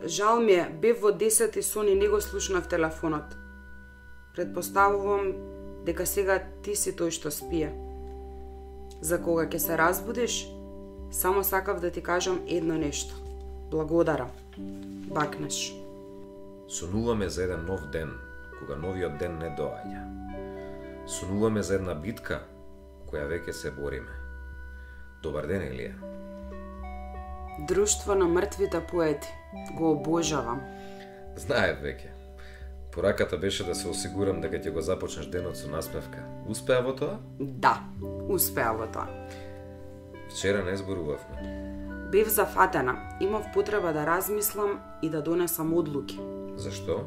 жал 0.06 0.42
ми 0.42 0.54
е, 0.54 0.70
бев 0.82 1.02
во 1.02 1.12
10 1.12 1.58
и 1.58 1.64
сон 1.64 1.88
и 1.88 1.96
не 1.96 2.08
го 2.08 2.22
слушнав 2.22 2.68
телефонот. 2.68 3.36
Предпоставувам 4.36 5.34
дека 5.86 6.06
сега 6.06 6.40
ти 6.62 6.76
си 6.76 6.94
тој 6.94 7.10
што 7.10 7.32
спие. 7.32 7.72
За 9.02 9.22
кога 9.22 9.48
ќе 9.50 9.58
се 9.58 9.78
разбудиш, 9.78 10.46
само 11.12 11.44
сакав 11.44 11.80
да 11.80 11.92
ти 11.92 12.02
кажам 12.02 12.42
едно 12.48 12.78
нешто. 12.78 13.16
Благодарам. 13.72 14.30
Бакнеш. 15.10 15.74
Сонуваме 16.68 17.30
за 17.30 17.44
еден 17.44 17.66
нов 17.66 17.90
ден, 17.90 18.14
кога 18.60 18.76
новиот 18.76 19.18
ден 19.18 19.38
не 19.38 19.50
доаѓа. 19.58 20.25
Сонуваме 21.08 21.62
за 21.64 21.76
една 21.76 21.94
битка, 21.94 22.40
која 23.06 23.28
веќе 23.30 23.54
се 23.54 23.72
бориме. 23.72 24.10
Добар 25.24 25.46
ден, 25.46 25.62
Елија. 25.62 25.94
Друштво 27.68 28.16
на 28.16 28.26
мртвите 28.26 28.82
поети. 28.92 29.30
Го 29.78 29.92
обожавам. 29.92 30.62
Знаев 31.38 31.78
веќе. 31.84 32.10
Пораката 32.92 33.38
беше 33.38 33.64
да 33.64 33.76
се 33.76 33.88
осигурам 33.88 34.42
дека 34.42 34.58
ќе 34.58 34.74
го 34.74 34.82
започнеш 34.82 35.28
денот 35.30 35.58
со 35.58 35.70
насмевка. 35.70 36.24
Успеа 36.50 36.82
во 36.82 36.96
тоа? 36.96 37.20
Да, 37.40 37.76
успеа 38.28 38.74
во 38.74 38.88
тоа. 38.88 39.06
Вчера 40.30 40.64
не 40.64 40.78
зборувавме. 40.78 42.10
Бев 42.12 42.28
зафатена. 42.34 42.98
Имав 43.22 43.46
потреба 43.54 43.94
да 43.94 44.06
размислам 44.06 44.80
и 45.02 45.10
да 45.10 45.22
донесам 45.22 45.74
одлуки. 45.74 46.20
Зашто? 46.56 47.04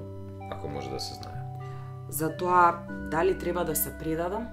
Ако 0.51 0.69
може 0.69 0.91
да 0.91 1.01
се 1.01 1.15
знае. 1.15 1.38
За 2.09 2.37
тоа 2.37 2.87
дали 3.11 3.39
треба 3.39 3.65
да 3.65 3.77
се 3.77 3.99
предадам. 3.99 4.47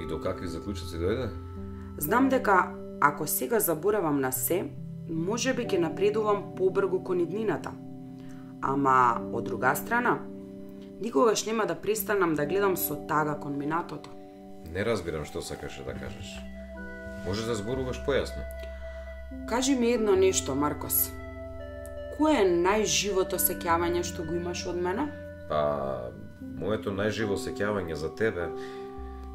И 0.00 0.06
до 0.06 0.20
какви 0.20 0.48
заклучоци 0.48 0.96
дојде? 0.96 1.28
Знам 1.98 2.28
дека 2.28 2.72
ако 3.00 3.26
сега 3.26 3.60
заборавам 3.60 4.20
на 4.20 4.32
се, 4.32 4.64
може 5.08 5.54
би 5.54 5.66
ќе 5.66 5.78
напредувам 5.78 6.54
побргу 6.56 7.02
кон 7.04 7.20
иднината. 7.20 7.72
Ама, 8.62 9.20
од 9.32 9.44
друга 9.44 9.74
страна, 9.76 10.18
никогаш 11.00 11.46
нема 11.46 11.66
да 11.66 11.74
престанам 11.74 12.34
да 12.34 12.46
гледам 12.46 12.76
со 12.76 12.96
тага 13.08 13.38
кон 13.40 13.58
минатото. 13.58 14.10
Не 14.72 14.84
разбирам 14.84 15.24
што 15.24 15.42
сакаше 15.42 15.84
да 15.84 15.94
кажеш. 15.94 16.36
Можеш 17.26 17.44
да 17.44 17.54
зборуваш 17.54 18.00
појасно? 18.06 18.44
Кажи 19.48 19.74
ми 19.74 19.92
едно 19.92 20.16
нешто, 20.16 20.54
Маркос. 20.54 21.10
Кое 22.16 22.44
е 22.44 22.48
најживото 22.48 23.40
сеќавање 23.40 24.04
што 24.04 24.24
го 24.24 24.36
имаш 24.36 24.66
од 24.66 24.76
мене? 24.76 25.08
Па, 25.48 26.12
моето 26.40 26.92
најживо 26.92 27.36
сеќавање 27.36 27.94
за 27.94 28.14
тебе 28.14 28.48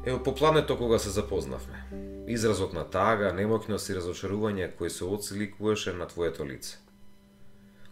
е 0.06 0.14
по 0.22 0.34
плането 0.34 0.76
кога 0.78 0.98
се 0.98 1.10
запознавме. 1.10 1.84
Изразот 2.28 2.72
на 2.72 2.84
тага, 2.84 3.32
немокност 3.32 3.90
и 3.90 3.94
разочарување 3.94 4.70
кој 4.78 4.88
се 4.88 5.04
отсликуваше 5.04 5.92
на 5.92 6.06
твоето 6.06 6.46
лице. 6.46 6.78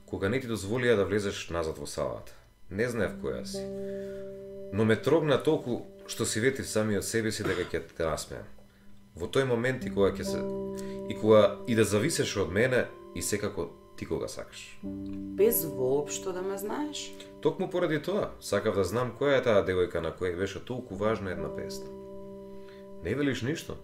Кога 0.07 0.29
не 0.29 0.41
ти 0.41 0.49
дозволија 0.49 0.97
да 0.97 1.05
влезеш 1.05 1.49
назад 1.51 1.79
во 1.79 1.87
салата. 1.87 2.35
Не 2.71 2.89
знаев 2.89 3.19
која 3.23 3.45
си. 3.45 3.63
Но 4.73 4.85
ме 4.85 4.97
трогна 4.97 5.43
толку 5.43 5.83
што 6.07 6.27
си 6.27 6.41
ветив 6.41 6.69
сами 6.69 6.99
од 6.99 7.05
себе 7.05 7.33
си 7.33 7.43
дека 7.43 7.67
ќе 7.71 7.83
те 7.97 8.07
насмеам. 8.07 8.47
Во 9.15 9.27
тој 9.27 9.47
момент 9.47 9.85
и 9.85 9.91
кога 9.91 10.11
ќе 10.15 10.25
се 10.27 10.43
и 11.09 11.19
кога 11.21 11.57
и 11.67 11.75
да 11.75 11.85
зависеше 11.85 12.41
од 12.41 12.53
мене 12.53 12.87
и 13.15 13.23
секако 13.23 13.71
ти 13.97 14.07
кога 14.07 14.29
сакаш. 14.29 14.79
Без 14.83 15.65
воопшто 15.65 16.33
да 16.33 16.43
ме 16.43 16.59
знаеш? 16.59 17.15
Токму 17.41 17.71
поради 17.71 18.03
тоа, 18.03 18.31
сакав 18.41 18.75
да 18.75 18.85
знам 18.85 19.13
која 19.21 19.39
е 19.39 19.43
таа 19.45 19.65
девојка 19.67 20.01
на 20.01 20.11
која 20.11 20.37
беше 20.37 20.65
толку 20.65 20.95
важна 20.95 21.31
една 21.31 21.51
песна. 21.57 21.87
Не 23.05 23.15
велиш 23.15 23.43
ништо? 23.43 23.77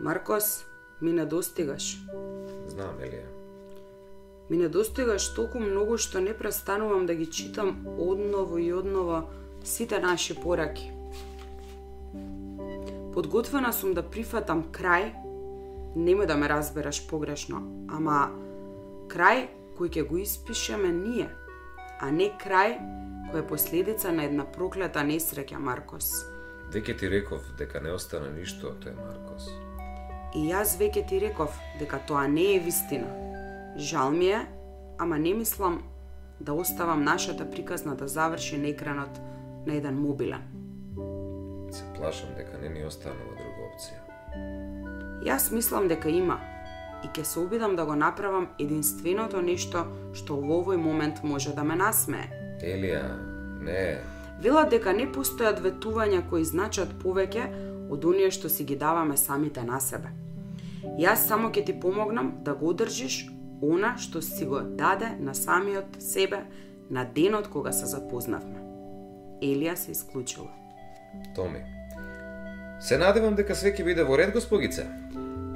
Маркос, 0.00 0.64
ми 1.02 1.12
недостигаш. 1.12 1.98
Знам, 2.68 3.00
Елија. 3.00 3.26
Ми 4.50 4.56
недостигаш 4.56 5.34
толку 5.34 5.58
многу 5.58 5.96
што 5.98 6.20
не 6.20 6.36
престанувам 6.36 7.06
да 7.06 7.14
ги 7.14 7.26
читам 7.26 7.86
одново 7.98 8.58
и 8.58 8.72
одново 8.72 9.24
сите 9.64 9.98
наши 9.98 10.34
пораки. 10.34 10.92
Подготвена 13.14 13.72
сум 13.72 13.94
да 13.94 14.04
прифатам 14.04 14.68
крај, 14.70 15.12
нема 15.96 16.26
да 16.26 16.36
ме 16.36 16.48
разбераш 16.48 17.06
погрешно, 17.08 17.64
ама 17.88 18.45
крај 19.08 19.46
кој 19.76 19.92
ќе 19.92 20.06
го 20.08 20.18
испишеме 20.18 20.92
ние, 20.92 21.28
а 22.00 22.10
не 22.10 22.30
крај 22.40 22.78
кој 23.30 23.42
е 23.42 23.46
последица 23.46 24.12
на 24.12 24.24
една 24.24 24.44
проклета 24.44 25.04
несреќа, 25.04 25.58
Маркос. 25.58 26.10
Веќе 26.72 26.96
ти 26.98 27.10
реков 27.10 27.44
дека 27.58 27.80
не 27.80 27.92
остана 27.92 28.30
ништо 28.32 28.72
од 28.72 28.84
тој 28.84 28.96
Маркос. 28.98 29.50
И 30.36 30.48
јас 30.50 30.76
веќе 30.80 31.06
ти 31.08 31.20
реков 31.22 31.54
дека 31.80 32.00
тоа 32.08 32.26
не 32.28 32.56
е 32.56 32.60
вистина. 32.60 33.08
Жал 33.76 34.10
ми 34.10 34.32
е, 34.32 34.46
ама 34.98 35.18
не 35.18 35.34
мислам 35.34 35.82
да 36.40 36.52
оставам 36.52 37.04
нашата 37.04 37.50
приказна 37.50 37.96
да 37.96 38.08
заврши 38.08 38.58
на 38.58 38.68
екранот 38.68 39.20
на 39.66 39.74
еден 39.74 40.00
мобилен. 40.00 40.42
Се 41.70 41.84
плашам 41.96 42.34
дека 42.36 42.58
не 42.58 42.68
ни 42.68 42.84
останува 42.84 43.36
друга 43.36 43.70
опција. 43.70 44.00
Јас 45.26 45.52
мислам 45.52 45.88
дека 45.88 46.08
има 46.08 46.40
и 47.04 47.08
ќе 47.08 47.22
се 47.22 47.40
обидам 47.40 47.76
да 47.76 47.84
го 47.86 47.94
направам 47.94 48.48
единственото 48.58 49.42
нешто 49.42 49.86
што 50.14 50.36
во 50.40 50.60
овој 50.62 50.76
момент 50.76 51.22
може 51.22 51.54
да 51.54 51.64
ме 51.64 51.76
насмее. 51.76 52.28
Елија, 52.62 53.02
не. 53.60 53.98
Велат 54.42 54.70
дека 54.70 54.92
не 54.92 55.06
постојат 55.12 55.62
ветувања 55.64 56.22
кои 56.30 56.44
значат 56.44 56.92
повеќе 57.02 57.46
од 57.90 58.04
оние 58.04 58.30
што 58.30 58.48
си 58.48 58.64
ги 58.64 58.76
даваме 58.76 59.16
самите 59.16 59.64
на 59.64 59.80
себе. 59.80 60.12
Јас 61.00 61.28
само 61.28 61.50
ќе 61.50 61.64
ти 61.66 61.80
помогнам 61.80 62.32
да 62.44 62.54
го 62.54 62.70
одржиш 62.72 63.26
она 63.62 63.96
што 63.98 64.22
си 64.22 64.44
го 64.44 64.60
даде 64.60 65.16
на 65.20 65.34
самиот 65.34 66.00
себе 66.00 66.44
на 66.90 67.04
денот 67.04 67.48
кога 67.48 67.72
се 67.72 67.86
запознавме. 67.86 68.60
Елија 69.42 69.74
се 69.74 69.92
исклучила. 69.92 70.50
Томи. 71.34 71.64
Се 72.80 72.98
надевам 72.98 73.34
дека 73.36 73.54
све 73.56 73.72
ќе 73.72 73.84
биде 73.84 74.04
во 74.04 74.18
ред, 74.20 74.34
госпогице. 74.36 74.84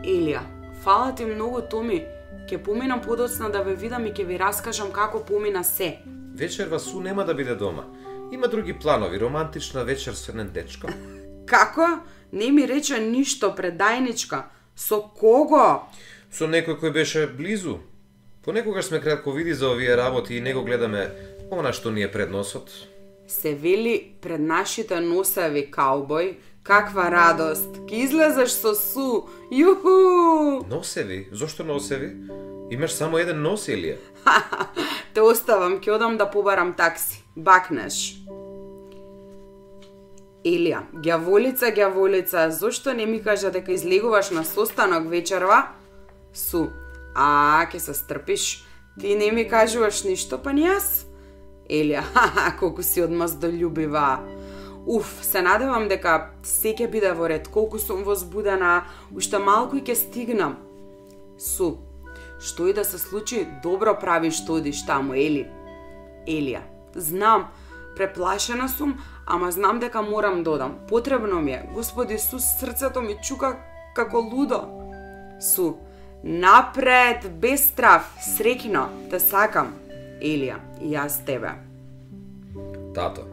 Елија, 0.04 0.40
фала 0.84 1.14
ти 1.14 1.24
многу, 1.24 1.60
Томи. 1.62 2.06
Ке 2.48 2.58
поминам 2.58 3.00
подоцна 3.00 3.50
да 3.50 3.62
ве 3.62 3.74
видам 3.74 4.06
и 4.06 4.12
ќе 4.12 4.24
ви 4.26 4.38
раскажам 4.38 4.92
како 4.92 5.24
помина 5.24 5.64
се. 5.64 5.98
Вечер 6.34 6.68
Васу 6.68 7.00
нема 7.00 7.24
да 7.24 7.34
биде 7.34 7.54
дома. 7.54 7.84
Има 8.32 8.48
други 8.48 8.78
планови, 8.78 9.20
романтична 9.20 9.84
вечер 9.84 10.12
со 10.14 10.32
еден 10.32 10.50
дечко. 10.54 10.88
Како? 11.46 12.00
Не 12.32 12.50
ми 12.50 12.68
рече 12.68 12.98
ништо 12.98 13.54
предајничка. 13.54 14.44
Со 14.76 15.02
кого? 15.02 15.90
Со 16.30 16.46
некој 16.46 16.78
кој 16.78 16.92
беше 16.92 17.26
близу. 17.26 17.80
Понекогаш 18.44 18.84
сме 18.84 19.00
кратковиди 19.00 19.54
за 19.54 19.70
овие 19.70 19.96
работи 19.96 20.34
и 20.34 20.40
него 20.40 20.62
гледаме 20.64 21.10
она 21.50 21.72
што 21.72 21.90
ни 21.90 22.02
е 22.02 22.10
пред 22.10 22.30
носот. 22.30 22.70
Се 23.26 23.54
вели 23.54 24.14
пред 24.22 24.40
нашите 24.40 25.00
носеви 25.00 25.70
каубој. 25.70 26.34
Каква 26.62 27.10
радост! 27.10 27.86
Ке 27.88 28.04
излезеш 28.04 28.52
со 28.52 28.74
су! 28.74 29.28
Јуху! 29.50 30.68
Носеви? 30.68 31.28
Зошто 31.32 31.64
носеви? 31.64 32.12
Имаш 32.70 32.92
само 32.92 33.18
еден 33.18 33.40
нос, 33.42 33.64
Елија? 33.72 33.96
Те 35.14 35.24
оставам, 35.24 35.80
ќе 35.80 35.96
одам 35.96 36.18
да 36.20 36.28
побарам 36.30 36.74
такси. 36.76 37.24
Бакнеш. 37.34 38.20
Елија, 40.44 40.84
гјаволица, 40.92 41.72
гјаволица, 41.72 42.48
зошто 42.52 42.92
не 42.92 43.06
ми 43.06 43.22
кажа 43.24 43.50
дека 43.50 43.72
излегуваш 43.72 44.30
на 44.30 44.44
состанок 44.44 45.08
вечерва? 45.08 45.72
Су, 46.32 46.68
а, 47.14 47.64
ќе 47.72 47.78
се 47.78 47.94
стрпиш. 47.94 48.64
Ти 49.00 49.16
не 49.16 49.32
ми 49.32 49.48
кажуваш 49.48 50.04
ништо, 50.04 50.36
па 50.38 50.52
ни 50.52 50.68
јас. 50.68 51.08
Елија, 51.68 52.04
ха 52.14 52.52
колку 52.60 52.82
си 52.82 53.00
одмаздолюбива. 53.00 54.20
Уф, 54.86 55.18
се 55.22 55.42
надевам 55.42 55.88
дека 55.88 56.30
се 56.42 56.72
ќе 56.72 56.88
биде 56.90 57.12
во 57.12 57.28
ред, 57.28 57.48
колку 57.52 57.78
сум 57.78 58.02
возбудена, 58.04 58.84
уште 59.14 59.38
малку 59.38 59.76
и 59.76 59.84
ќе 59.84 59.94
стигнам. 59.94 60.56
Су, 61.38 61.76
што 62.40 62.68
и 62.68 62.72
да 62.72 62.84
се 62.84 62.98
случи, 62.98 63.46
добро 63.62 63.94
правиш 64.00 64.40
што 64.42 64.56
одиш 64.60 64.84
таму, 64.88 65.14
Ели. 65.14 65.46
Елија, 66.26 66.62
знам, 66.94 67.48
преплашена 67.96 68.68
сум, 68.68 68.96
ама 69.26 69.50
знам 69.52 69.80
дека 69.80 70.02
морам 70.02 70.42
да 70.42 70.50
додам. 70.50 70.78
Потребно 70.88 71.40
ми 71.40 71.52
е. 71.52 71.68
Господи 71.74 72.14
Исус, 72.14 72.44
срцето 72.60 73.00
ми 73.00 73.16
чука 73.22 73.56
како 73.94 74.20
лудо. 74.32 74.60
Су, 75.40 75.76
напред, 76.24 77.28
без 77.40 77.68
страв, 77.68 78.08
среќно, 78.36 78.86
те 79.10 79.20
сакам. 79.20 79.74
Елија, 80.20 80.60
и 80.80 80.92
јас 80.92 81.24
тебе. 81.24 81.56
Тато, 82.94 83.29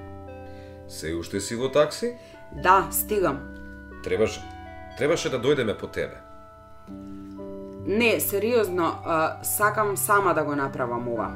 се 0.88 1.15
уште 1.15 1.39
си 1.39 1.56
во 1.56 1.71
такси? 1.71 2.13
Да, 2.63 2.88
стигам. 2.91 3.39
Требаш, 4.04 4.39
требаше 4.97 5.30
да 5.30 5.39
дојдеме 5.41 5.78
по 5.78 5.88
тебе. 5.88 6.21
Не, 7.88 8.19
сериозно, 8.19 8.95
а, 9.06 9.43
сакам 9.43 9.97
сама 9.97 10.34
да 10.34 10.43
го 10.43 10.56
направам 10.56 11.08
ова. 11.08 11.32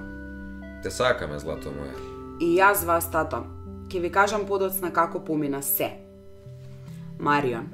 Те 0.84 0.92
сакаме, 0.92 1.40
злато 1.40 1.70
моја. 1.70 1.96
И 2.42 2.56
јас 2.58 2.86
вас, 2.86 3.12
тато, 3.12 3.44
ќе 3.88 4.02
ви 4.02 4.12
кажам 4.12 4.48
подоцна 4.48 4.92
како 4.94 5.20
помина 5.20 5.62
се. 5.62 5.92
Марион, 7.20 7.70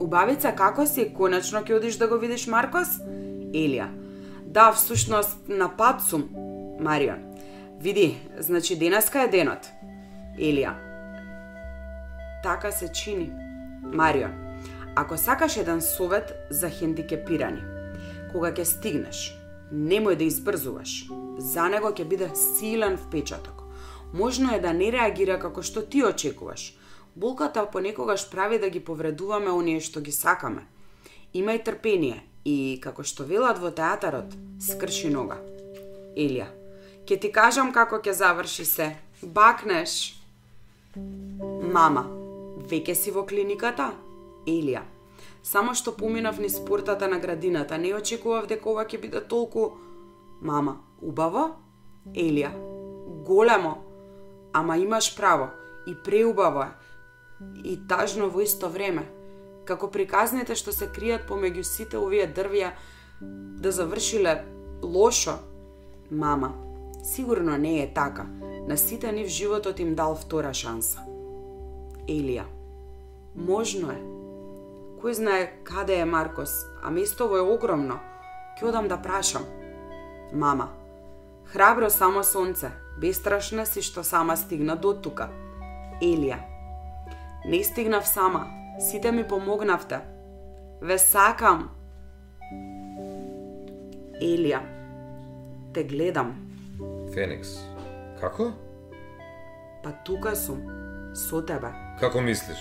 убавица 0.00 0.52
како 0.52 0.86
си, 0.86 1.08
конечно 1.16 1.62
ќе 1.64 1.76
одиш 1.78 1.96
да 1.96 2.08
го 2.08 2.18
видиш 2.18 2.46
Маркос? 2.46 3.00
Елија, 3.54 3.88
да, 4.44 4.72
всушност 4.72 5.48
на 5.48 5.70
пат 5.76 6.02
сум. 6.02 6.28
Марион, 6.80 7.24
види, 7.80 8.18
значи 8.38 8.76
денеска 8.76 9.24
е 9.24 9.28
денот. 9.28 9.66
Елија, 10.38 10.74
така 12.42 12.72
се 12.72 12.92
чини. 12.92 13.32
Марио. 13.92 14.28
ако 14.96 15.16
сакаш 15.16 15.56
еден 15.56 15.82
совет 15.82 16.32
за 16.50 16.68
хендикепирани, 16.70 17.62
кога 18.32 18.50
ќе 18.52 18.66
стигнеш, 18.66 19.32
немој 19.72 20.18
да 20.18 20.26
избрзуваш. 20.26 21.06
За 21.38 21.68
него 21.70 21.94
ќе 21.94 22.04
биде 22.04 22.28
силен 22.34 22.98
впечаток. 22.98 23.62
Можно 24.12 24.54
е 24.54 24.60
да 24.60 24.72
не 24.72 24.90
реагира 24.92 25.38
како 25.38 25.62
што 25.62 25.86
ти 25.86 26.04
очекуваш. 26.04 26.74
Болката 27.16 27.66
понекогаш 27.70 28.28
прави 28.30 28.58
да 28.58 28.70
ги 28.70 28.80
повредуваме 28.80 29.50
оние 29.50 29.80
што 29.80 30.00
ги 30.00 30.12
сакаме. 30.12 30.66
Имај 31.34 31.64
трпение 31.64 32.22
и, 32.44 32.80
како 32.82 33.02
што 33.02 33.24
велат 33.24 33.58
во 33.58 33.70
театарот, 33.70 34.34
скрши 34.60 35.10
нога. 35.10 35.38
Елија, 36.18 36.50
ќе 37.06 37.20
ти 37.20 37.32
кажам 37.32 37.72
како 37.72 38.02
ќе 38.02 38.12
заврши 38.12 38.64
се. 38.64 38.96
Бакнеш. 39.22 40.16
Мама, 41.62 42.19
веќе 42.70 42.94
си 42.94 43.10
во 43.10 43.26
клиниката? 43.26 43.90
Елија, 44.46 44.82
само 45.42 45.74
што 45.74 45.96
поминав 45.96 46.38
низ 46.40 46.58
портата 46.66 47.08
на 47.08 47.18
градината, 47.18 47.78
не 47.78 47.94
очекував 47.94 48.46
дека 48.46 48.70
ова 48.70 48.84
ќе 48.84 49.00
биде 49.00 49.20
толку... 49.20 49.72
Мама, 50.40 50.78
убаво? 51.02 51.50
Елија, 52.14 52.54
големо. 53.26 53.76
Ама 54.52 54.78
имаш 54.78 55.16
право. 55.16 55.50
и 55.86 55.94
преубаво 56.04 56.62
е, 56.62 56.70
и 57.64 57.78
тажно 57.88 58.28
во 58.28 58.42
исто 58.44 58.68
време, 58.68 59.06
како 59.64 59.90
приказните 59.90 60.54
што 60.54 60.74
се 60.76 60.90
кријат 60.92 61.26
помеѓу 61.28 61.64
сите 61.64 61.98
овие 61.98 62.28
дрвја 62.28 62.72
да 63.20 63.72
завршиле 63.72 64.42
лошо. 64.82 65.38
Мама, 66.10 66.54
сигурно 67.04 67.56
не 67.56 67.82
е 67.82 67.92
така. 67.94 68.26
На 68.68 68.76
сите 68.76 69.12
нив 69.12 69.28
животот 69.28 69.80
им 69.80 69.94
дал 69.94 70.14
втора 70.16 70.54
шанса. 70.54 71.00
Елија, 72.08 72.44
можно 73.34 73.90
е. 73.90 74.00
Кој 75.00 75.12
знае 75.16 75.44
каде 75.64 75.96
е 76.00 76.04
Маркос, 76.04 76.52
а 76.82 76.90
место 76.90 77.30
е 77.36 77.40
огромно. 77.40 77.96
Ќе 78.58 78.68
одам 78.68 78.88
да 78.88 79.00
прашам. 79.00 79.46
Мама, 80.32 80.68
храбро 81.52 81.90
само 81.90 82.24
сонце, 82.24 82.70
бестрашна 83.00 83.66
си 83.66 83.82
што 83.82 84.04
сама 84.04 84.36
стигна 84.36 84.76
до 84.76 84.92
тука. 84.94 85.30
Елија, 86.00 86.38
не 87.46 87.64
стигнав 87.64 88.06
сама, 88.06 88.46
сите 88.80 89.12
ми 89.12 89.24
помогнавте. 89.24 90.00
Ве 90.80 90.98
сакам. 90.98 91.70
Елија, 94.20 94.60
те 95.74 95.84
гледам. 95.84 96.34
Феникс, 97.14 97.56
како? 98.20 98.52
Па 99.82 99.94
тука 100.04 100.36
сум, 100.36 100.60
со 101.16 101.40
тебе. 101.40 101.72
Како 102.00 102.20
мислиш? 102.20 102.60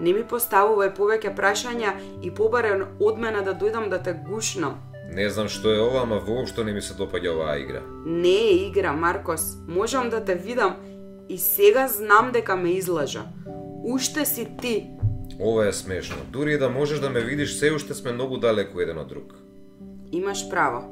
Не 0.00 0.14
ми 0.16 0.22
поставувај 0.24 0.94
повеќе 0.96 1.34
прашања 1.36 1.92
и 2.22 2.30
побарен 2.34 2.86
од 3.00 3.18
мене 3.20 3.42
да 3.44 3.52
дојдам 3.54 3.90
да 3.92 3.98
те 4.02 4.14
гушнам. 4.28 4.78
Не 5.12 5.26
знам 5.28 5.48
што 5.48 5.72
е 5.74 5.80
ова, 5.82 6.02
ама 6.02 6.20
воопшто 6.24 6.64
не 6.64 6.72
ми 6.72 6.82
се 6.82 6.94
допаѓа 6.94 7.34
оваа 7.34 7.58
игра. 7.58 7.82
Не 8.06 8.36
е 8.46 8.54
игра, 8.68 8.92
Маркос. 8.92 9.56
Можам 9.68 10.10
да 10.10 10.24
те 10.24 10.34
видам 10.34 10.76
и 11.28 11.38
сега 11.38 11.88
знам 11.88 12.30
дека 12.32 12.56
ме 12.56 12.70
излажа. 12.70 13.22
Уште 13.84 14.24
си 14.24 14.48
ти. 14.60 14.90
Ова 15.40 15.66
е 15.66 15.72
смешно. 15.72 16.16
Дури 16.30 16.54
и 16.54 16.58
да 16.58 16.68
можеш 16.68 17.00
да 17.00 17.10
ме 17.10 17.20
видиш, 17.20 17.54
се 17.54 17.72
уште 17.72 17.94
сме 17.94 18.12
многу 18.12 18.36
далеку 18.36 18.80
еден 18.80 18.98
од 18.98 19.08
друг. 19.08 19.34
Имаш 20.12 20.48
право. 20.50 20.84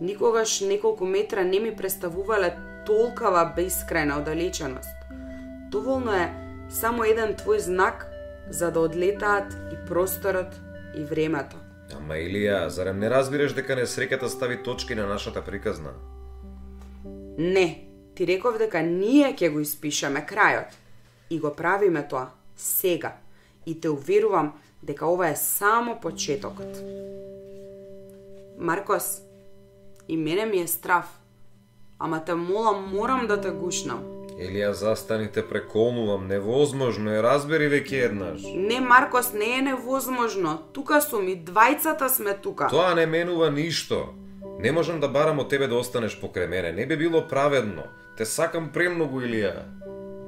Никогаш 0.00 0.60
неколку 0.60 1.06
метра 1.06 1.44
не 1.44 1.60
ми 1.60 1.76
представувале 1.76 2.56
толкава 2.86 3.52
бескрајна 3.56 4.18
оддалеченост. 4.18 4.96
Доволно 5.70 6.12
е 6.12 6.45
само 6.70 7.04
еден 7.04 7.34
твој 7.36 7.58
знак 7.58 8.06
за 8.50 8.70
да 8.70 8.80
одлетаат 8.80 9.52
и 9.72 9.76
просторот 9.88 10.54
и 10.96 11.04
времето. 11.04 11.56
Ама 11.94 12.18
Илија, 12.18 12.66
зарем 12.68 12.98
не 12.98 13.10
разбираш 13.10 13.54
дека 13.54 13.76
несреќата 13.78 14.26
стави 14.26 14.62
точки 14.62 14.94
на 14.94 15.06
нашата 15.06 15.42
приказна? 15.44 15.92
Не, 17.38 17.86
ти 18.14 18.26
реков 18.26 18.58
дека 18.58 18.82
ние 18.82 19.34
ќе 19.34 19.52
го 19.52 19.60
испишеме 19.60 20.24
крајот. 20.26 20.74
И 21.30 21.38
го 21.38 21.50
правиме 21.54 22.06
тоа 22.08 22.30
сега. 22.56 23.16
И 23.66 23.80
те 23.80 23.88
уверувам 23.90 24.52
дека 24.82 25.06
ова 25.06 25.28
е 25.28 25.36
само 25.36 26.00
почетокот. 26.00 26.78
Маркос, 28.58 29.22
и 30.08 30.16
мене 30.16 30.46
ми 30.46 30.60
е 30.60 30.66
страв. 30.66 31.20
Ама 31.98 32.24
те 32.24 32.34
молам, 32.34 32.90
морам 32.94 33.26
да 33.26 33.40
те 33.40 33.50
гушнам. 33.50 34.15
Елија, 34.36 34.72
застани 34.72 35.30
те 35.32 35.40
преколнувам, 35.48 36.26
невозможно 36.28 37.08
е, 37.14 37.22
разбери 37.24 37.70
веќе 37.72 38.02
еднаш. 38.10 38.42
Не, 38.52 38.82
Маркос, 38.84 39.32
не 39.32 39.58
е 39.58 39.62
невозможно. 39.70 40.58
Тука 40.76 41.00
сум 41.00 41.30
и 41.32 41.36
двајцата 41.40 42.10
сме 42.12 42.34
тука. 42.36 42.68
Тоа 42.68 42.92
не 42.94 43.06
менува 43.06 43.48
ништо. 43.50 44.12
Не 44.60 44.72
можам 44.72 45.00
да 45.00 45.08
барам 45.08 45.40
од 45.40 45.48
тебе 45.48 45.68
да 45.72 45.80
останеш 45.80 46.18
покрај 46.20 46.50
мене. 46.52 46.72
Не 46.72 46.86
би 46.86 46.96
било 46.96 47.24
праведно. 47.28 47.88
Те 48.16 48.24
сакам 48.28 48.68
премногу, 48.72 49.24
Илија. 49.24 49.64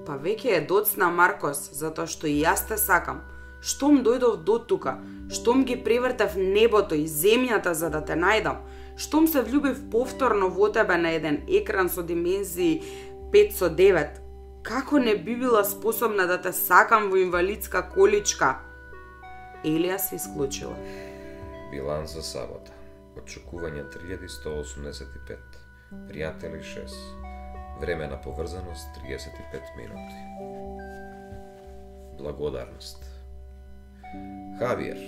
Па 0.09 0.17
веќе 0.17 0.57
е 0.57 0.65
доцна 0.65 1.11
Маркос, 1.13 1.69
затоа 1.77 2.09
што 2.09 2.33
и 2.33 2.41
јас 2.41 2.65
те 2.69 2.81
сакам. 2.81 3.21
Штом 3.61 4.01
дојдов 4.07 4.45
до 4.45 4.59
тука, 4.59 4.97
штом 5.29 5.65
ги 5.65 5.77
превртев 5.85 6.37
небото 6.37 6.95
и 6.95 7.09
земјата 7.09 7.73
за 7.75 7.91
да 7.91 8.01
те 8.01 8.15
најдам, 8.17 8.63
штом 8.97 9.27
се 9.29 9.43
влюбив 9.43 9.81
повторно 9.91 10.49
во 10.49 10.69
тебе 10.73 10.97
на 10.97 11.11
еден 11.11 11.43
екран 11.49 11.89
со 11.89 12.03
димензии 12.03 12.83
5 13.33 13.53
со 13.53 13.69
9, 13.69 14.21
како 14.65 14.99
не 14.99 15.13
би 15.15 15.35
била 15.37 15.61
способна 15.65 16.25
да 16.27 16.39
те 16.41 16.53
сакам 16.53 17.11
во 17.13 17.19
инвалидска 17.21 17.83
количка? 17.93 18.55
Елија 19.69 19.99
се 20.01 20.17
исклучила. 20.17 20.77
Биланс 21.69 22.15
за 22.17 22.25
сабота. 22.25 22.73
Очекување 23.21 23.85
3185. 23.93 25.61
Пријатели 26.09 26.63
6. 26.65 26.97
Време 27.81 28.09
на 28.09 28.17
поврзаност 28.21 28.89
35 29.05 29.77
минути. 29.77 30.19
Благодарност. 32.19 33.05
Хавиер. 34.59 35.01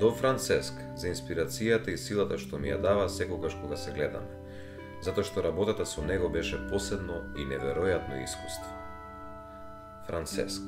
До 0.00 0.14
Францеск 0.16 0.72
за 0.96 1.12
инспирацијата 1.12 1.92
и 1.92 2.00
силата 2.00 2.40
што 2.40 2.56
ми 2.56 2.72
ја 2.72 2.80
дава 2.80 3.10
секогаш 3.12 3.60
кога 3.60 3.76
се 3.76 3.92
гледаме 3.92 4.41
затоа 5.02 5.24
што 5.26 5.42
работата 5.42 5.86
со 5.86 6.02
него 6.02 6.28
беше 6.28 6.60
посебно 6.70 7.22
и 7.36 7.44
неверојатно 7.46 8.22
искуство. 8.24 8.70
Францеск. 10.06 10.62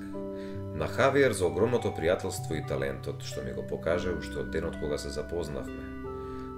На 0.75 0.87
Хавиер 0.87 1.33
за 1.33 1.47
огромното 1.47 1.95
пријателство 1.95 2.59
и 2.59 2.67
талентот 2.67 3.23
што 3.23 3.43
ми 3.43 3.55
го 3.55 3.67
покаже 3.67 4.15
уште 4.15 4.43
од 4.43 4.51
денот 4.51 4.79
кога 4.81 4.99
се 4.99 5.11
запознавме. 5.15 5.91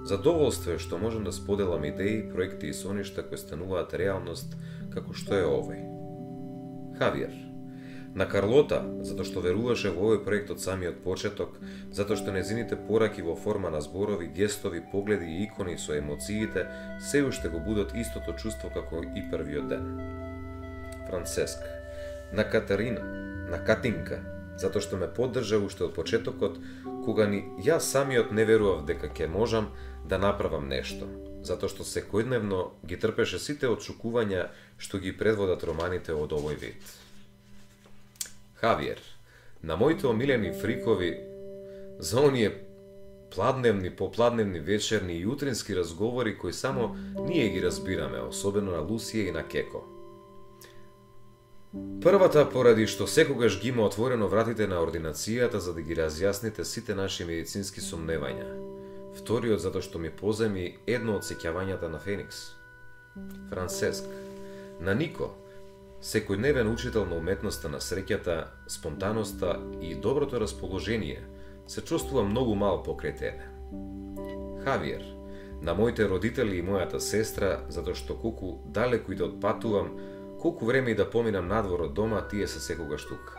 Задоволство 0.05 0.71
е 0.73 0.79
што 0.81 0.97
можам 0.97 1.23
да 1.23 1.31
споделам 1.31 1.85
идеи, 1.85 2.29
проекти 2.29 2.67
и 2.67 2.73
соништа 2.73 3.23
кои 3.23 3.37
стануваат 3.37 3.93
реалност 3.93 4.55
како 4.93 5.13
што 5.13 5.35
е 5.35 5.45
овој. 5.45 5.83
Хавиер. 6.97 7.46
На 8.17 8.25
Карлота, 8.25 8.79
затоа 9.05 9.27
што 9.29 9.41
веруваше 9.45 9.91
во 9.93 10.07
овој 10.07 10.23
проект 10.25 10.49
од 10.49 10.61
самиот 10.63 11.03
почеток, 11.03 11.59
затоа 11.93 12.17
што 12.17 12.33
незините 12.33 12.73
пораки 12.87 13.21
во 13.21 13.35
форма 13.37 13.69
на 13.69 13.77
зборови, 13.85 14.25
гестови, 14.39 14.81
погледи 14.93 15.27
и 15.35 15.43
икони 15.43 15.77
со 15.77 15.93
емоциите 15.93 16.63
се 17.11 17.21
уште 17.27 17.53
го 17.53 17.61
будат 17.61 17.93
истото 17.93 18.33
чувство 18.33 18.73
како 18.73 19.03
и 19.05 19.21
првиот 19.29 19.69
ден. 19.69 19.85
Францеск. 21.05 21.61
На 22.33 22.49
Катерина, 22.49 23.05
на 23.53 23.61
Катинка, 23.63 24.23
затоа 24.57 24.81
што 24.81 24.97
ме 24.97 25.13
поддржа 25.13 25.61
уште 25.61 25.85
од 25.85 25.93
почетокот, 25.93 26.57
кога 27.05 27.29
ни 27.29 27.45
јас 27.69 27.85
самиот 27.93 28.33
не 28.33 28.49
верував 28.49 28.87
дека 28.89 29.13
ќе 29.13 29.29
можам 29.29 29.69
да 30.09 30.17
направам 30.17 30.65
нешто, 30.65 31.05
затоа 31.45 31.69
што 31.69 31.85
секојдневно 31.85 32.71
ги 32.81 32.97
трпеше 32.97 33.37
сите 33.37 33.69
очукувања 33.69 34.49
што 34.81 34.97
ги 34.97 35.13
предводат 35.13 35.61
романите 35.69 36.17
од 36.17 36.33
овој 36.33 36.57
вид. 36.65 36.97
Хавиер, 38.61 39.01
на 39.63 39.77
моите 39.77 40.07
омилени 40.07 40.53
фрикови 40.53 41.19
за 41.99 42.21
оние 42.21 42.63
пладневни, 43.35 43.89
попладневни 43.89 44.59
вечерни 44.59 45.13
и 45.13 45.27
утрински 45.27 45.75
разговори 45.75 46.37
кои 46.37 46.53
само 46.53 46.95
ние 47.19 47.49
ги 47.49 47.61
разбираме, 47.61 48.19
особено 48.19 48.71
на 48.71 48.81
Лусија 48.81 49.29
и 49.29 49.31
на 49.31 49.43
Кеко. 49.47 49.83
Првата 52.01 52.49
поради 52.49 52.87
што 52.87 53.07
секогаш 53.07 53.61
ги 53.61 53.69
има 53.69 53.85
отворено 53.85 54.27
вратите 54.27 54.67
на 54.67 54.81
ординацијата 54.81 55.61
за 55.61 55.73
да 55.73 55.81
ги 55.81 55.93
разјасните 55.93 56.63
сите 56.63 56.95
наши 56.95 57.29
медицински 57.29 57.81
сомневања. 57.81 58.47
Вториот 59.21 59.61
затоа 59.61 59.85
што 59.85 59.99
ми 59.99 60.09
поземи 60.09 60.77
едно 60.87 61.21
од 61.21 61.29
сеќавањата 61.29 61.93
на 61.93 61.99
Феникс. 61.99 62.57
Францеск. 63.49 64.09
На 64.81 64.93
Нико, 64.93 65.35
секојдневен 66.01 66.69
учител 66.73 67.05
на 67.05 67.17
уметноста 67.17 67.69
на 67.69 67.79
среќата, 67.81 68.47
спонтаноста 68.67 69.57
и 69.81 69.95
доброто 69.95 70.39
расположение, 70.39 71.23
се 71.67 71.81
чувствува 71.81 72.23
многу 72.23 72.55
мал 72.55 72.83
покрај 72.85 73.17
тебе. 73.17 73.47
Хавиер, 74.63 75.03
на 75.61 75.73
моите 75.73 76.07
родители 76.07 76.57
и 76.57 76.63
мојата 76.63 76.99
сестра, 76.99 77.63
затоа 77.69 77.95
што 77.95 78.15
колку 78.15 78.59
далеку 78.65 79.11
и 79.11 79.15
да 79.15 79.25
отпатувам, 79.25 79.95
колку 80.41 80.65
време 80.65 80.91
и 80.91 80.95
да 80.95 81.09
поминам 81.09 81.47
надвор 81.47 81.87
од 81.89 81.93
дома, 81.93 82.21
тие 82.21 82.47
се 82.47 82.59
секогаш 82.59 83.07
тука. 83.07 83.33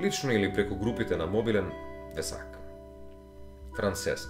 Лично 0.00 0.32
или 0.32 0.52
преку 0.52 0.76
групите 0.76 1.16
на 1.16 1.26
мобилен, 1.26 1.70
ве 2.16 2.22
сакам. 2.22 2.62
Францеск. 3.76 4.28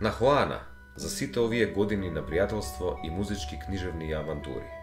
На 0.00 0.10
Хоана, 0.10 0.60
за 0.96 1.10
сите 1.10 1.40
овие 1.40 1.66
години 1.66 2.10
на 2.10 2.20
пријателство 2.22 2.98
и 3.04 3.10
музички 3.10 3.58
книжевни 3.66 4.12
авантури. 4.12 4.81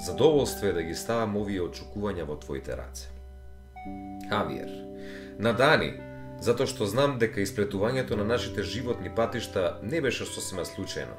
Задоволство 0.00 0.66
е 0.66 0.72
да 0.72 0.82
ги 0.82 0.94
ставам 0.94 1.36
овие 1.40 1.62
очекувања 1.64 2.26
во 2.28 2.36
твоите 2.36 2.76
раце. 2.76 3.08
Хавиер. 4.28 4.68
На 5.38 5.52
Дани, 5.56 5.94
затоа 6.40 6.68
што 6.68 6.88
знам 6.90 7.16
дека 7.18 7.40
исплетувањето 7.40 8.16
на 8.16 8.24
нашите 8.24 8.62
животни 8.62 9.08
патишта 9.08 9.78
не 9.82 10.00
беше 10.00 10.26
сосема 10.26 10.66
случајно, 10.68 11.16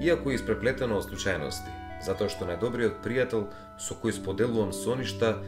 иако 0.00 0.30
е 0.30 0.36
испреплетено 0.36 0.98
од 1.00 1.08
случајности, 1.08 1.72
затоа 2.04 2.28
што 2.28 2.48
најдобриот 2.48 3.00
пријател 3.04 3.48
со 3.80 3.96
кој 3.96 4.12
споделувам 4.20 4.72
соништа, 4.76 5.38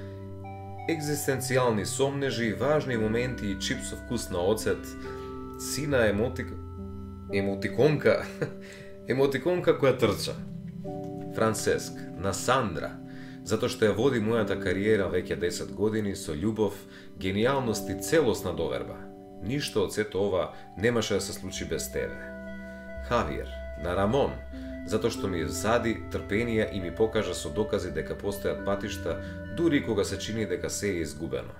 екзистенцијални 0.88 1.84
сомнежи, 1.84 2.52
важни 2.52 2.96
моменти 2.96 3.52
и 3.52 3.60
чип 3.60 3.84
со 3.84 3.96
вкус 3.96 4.30
на 4.30 4.40
оцет, 4.40 4.80
сина 5.60 6.06
емотик... 6.08 6.48
емотиконка, 7.32 8.24
емотиконка 9.12 9.76
која 9.76 9.98
трча. 9.98 10.34
Францеск, 11.40 11.92
на 12.18 12.34
Сандра, 12.36 12.90
затоа 13.48 13.72
што 13.72 13.86
ја 13.86 13.94
води 13.96 14.18
мојата 14.20 14.58
кариера 14.60 15.06
веќе 15.08 15.38
10 15.40 15.70
години 15.72 16.10
со 16.12 16.34
љубов, 16.36 16.74
гениалност 17.16 17.88
и 17.88 17.94
целосна 17.96 18.52
доверба. 18.52 18.98
Ништо 19.40 19.86
од 19.86 19.94
сето 19.96 20.20
ова 20.20 20.50
немаше 20.76 21.16
да 21.16 21.20
се 21.24 21.32
случи 21.32 21.64
без 21.64 21.88
тебе. 21.94 22.18
Хавиер, 23.08 23.48
на 23.80 23.96
Рамон, 23.96 24.36
затоа 24.84 25.08
што 25.08 25.32
ми 25.32 25.40
зади 25.48 25.96
трпение 26.12 26.68
и 26.74 26.80
ми 26.84 26.92
покажа 26.92 27.32
со 27.32 27.48
докази 27.48 27.88
дека 27.88 28.20
постојат 28.20 28.60
патишта, 28.68 29.16
дури 29.56 29.80
кога 29.80 30.04
се 30.04 30.18
чини 30.18 30.44
дека 30.44 30.68
се 30.68 30.92
е 30.92 31.00
изгубено. 31.08 31.56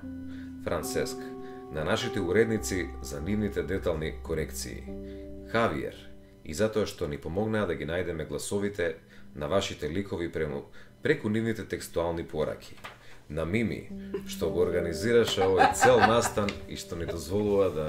Францеск, 0.65 1.17
на 1.73 1.89
нашите 1.89 2.21
уредници 2.21 2.85
за 3.01 3.21
нивните 3.21 3.63
детални 3.63 4.13
корекции. 4.23 4.85
Хавиер, 5.49 5.97
и 6.45 6.55
затоа 6.55 6.85
што 6.85 7.09
ни 7.09 7.17
помогнаа 7.17 7.65
да 7.65 7.75
ги 7.79 7.89
најдеме 7.89 8.29
гласовите 8.29 8.97
на 9.35 9.49
вашите 9.49 9.91
ликови 9.91 10.33
прему, 10.33 10.65
преку 11.03 11.29
нивните 11.29 11.65
текстуални 11.65 12.25
пораки. 12.25 12.77
На 13.31 13.45
Мими, 13.45 13.87
што 14.27 14.51
го 14.51 14.65
организираше 14.67 15.47
овој 15.47 15.71
цел 15.79 16.01
настан 16.03 16.51
и 16.67 16.75
што 16.75 16.97
ни 16.99 17.07
дозволува 17.07 17.71
да 17.71 17.85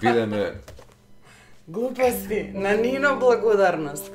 бидеме 0.00 0.54
Глупости, 1.68 2.50
на 2.54 2.74
Нино 2.76 3.18
благодарност. 3.18 4.12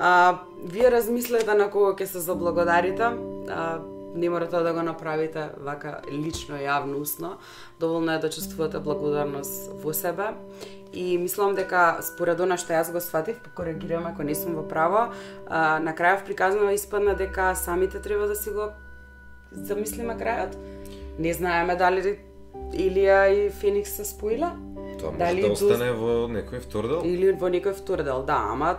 А, 0.00 0.38
вие 0.64 0.90
размислете 0.90 1.54
на 1.54 1.68
кого 1.70 1.92
ќе 1.92 2.04
се 2.04 2.18
заблагодарите. 2.18 3.12
А, 3.52 3.78
не 4.14 4.30
морате 4.30 4.56
да 4.56 4.72
го 4.72 4.82
направите 4.82 5.50
вака 5.60 6.00
лично, 6.10 6.56
јавно, 6.56 7.00
усно. 7.00 7.38
Доволно 7.80 8.12
е 8.12 8.18
да 8.18 8.30
чувствувате 8.30 8.78
благодарност 8.78 9.70
во 9.84 9.94
себе. 9.94 10.34
И 10.92 11.18
мислам 11.18 11.54
дека 11.56 12.02
според 12.04 12.40
она 12.40 12.58
што 12.60 12.74
јас 12.76 12.92
го 12.92 13.00
сватив, 13.00 13.38
покоригирам 13.40 14.06
ако 14.06 14.22
не 14.22 14.34
сум 14.34 14.54
во 14.54 14.64
право, 14.68 15.12
а, 15.48 15.78
на 15.80 15.94
крајов 15.96 16.24
приказнава 16.24 16.74
испадна 16.74 17.14
дека 17.16 17.54
самите 17.56 18.00
треба 18.00 18.26
да 18.28 18.36
си 18.36 18.50
го 18.50 18.72
замислиме 19.52 20.14
крајот. 20.20 20.56
Не 21.18 21.32
знаеме 21.32 21.76
дали 21.76 22.18
Илија 22.72 23.28
и 23.32 23.50
Феникс 23.50 23.96
се 23.96 24.04
споила? 24.04 24.52
Тоа 25.00 25.12
може 25.12 25.18
Дали 25.18 25.42
да 25.42 25.52
остане 25.52 25.92
во 25.96 26.28
некој 26.28 26.60
втордел? 26.60 27.00
Или 27.04 27.32
во 27.32 27.48
некој 27.48 27.72
втордел, 27.76 28.22
да, 28.28 28.36
ама 28.52 28.76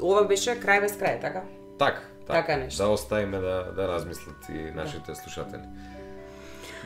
ова 0.00 0.24
беше 0.28 0.56
крај 0.60 0.84
без 0.84 0.96
крај, 1.00 1.20
така? 1.20 1.44
Так, 1.78 2.02
так. 2.26 2.36
Така 2.36 2.56
нешто. 2.56 2.82
Да 2.82 2.88
оставиме 2.88 3.38
да, 3.38 3.72
да 3.76 3.88
размислат 3.88 4.48
и 4.48 4.70
нашите 4.76 5.14
слушатели. 5.14 5.64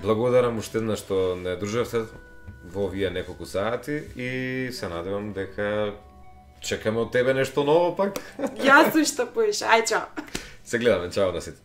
Благодарам 0.03 0.59
уште 0.59 0.79
еднаш 0.79 1.03
што 1.03 1.35
не 1.39 1.57
дружевте 1.57 2.07
во 2.73 2.87
овие 2.89 3.11
неколку 3.11 3.47
сати 3.47 4.03
и 4.17 4.71
се 4.73 4.89
надевам 4.89 5.33
дека 5.33 5.95
чекаме 6.65 7.05
од 7.05 7.13
тебе 7.13 7.35
нешто 7.35 7.65
ново 7.65 7.93
пак. 7.97 8.19
Јас 8.65 8.97
уште 8.97 9.27
поиш, 9.27 9.61
ај 9.63 9.85
чао. 9.89 10.07
Се 10.65 10.79
гледаме, 10.79 11.11
чао 11.13 11.33
на 11.33 11.41
сите. 11.45 11.61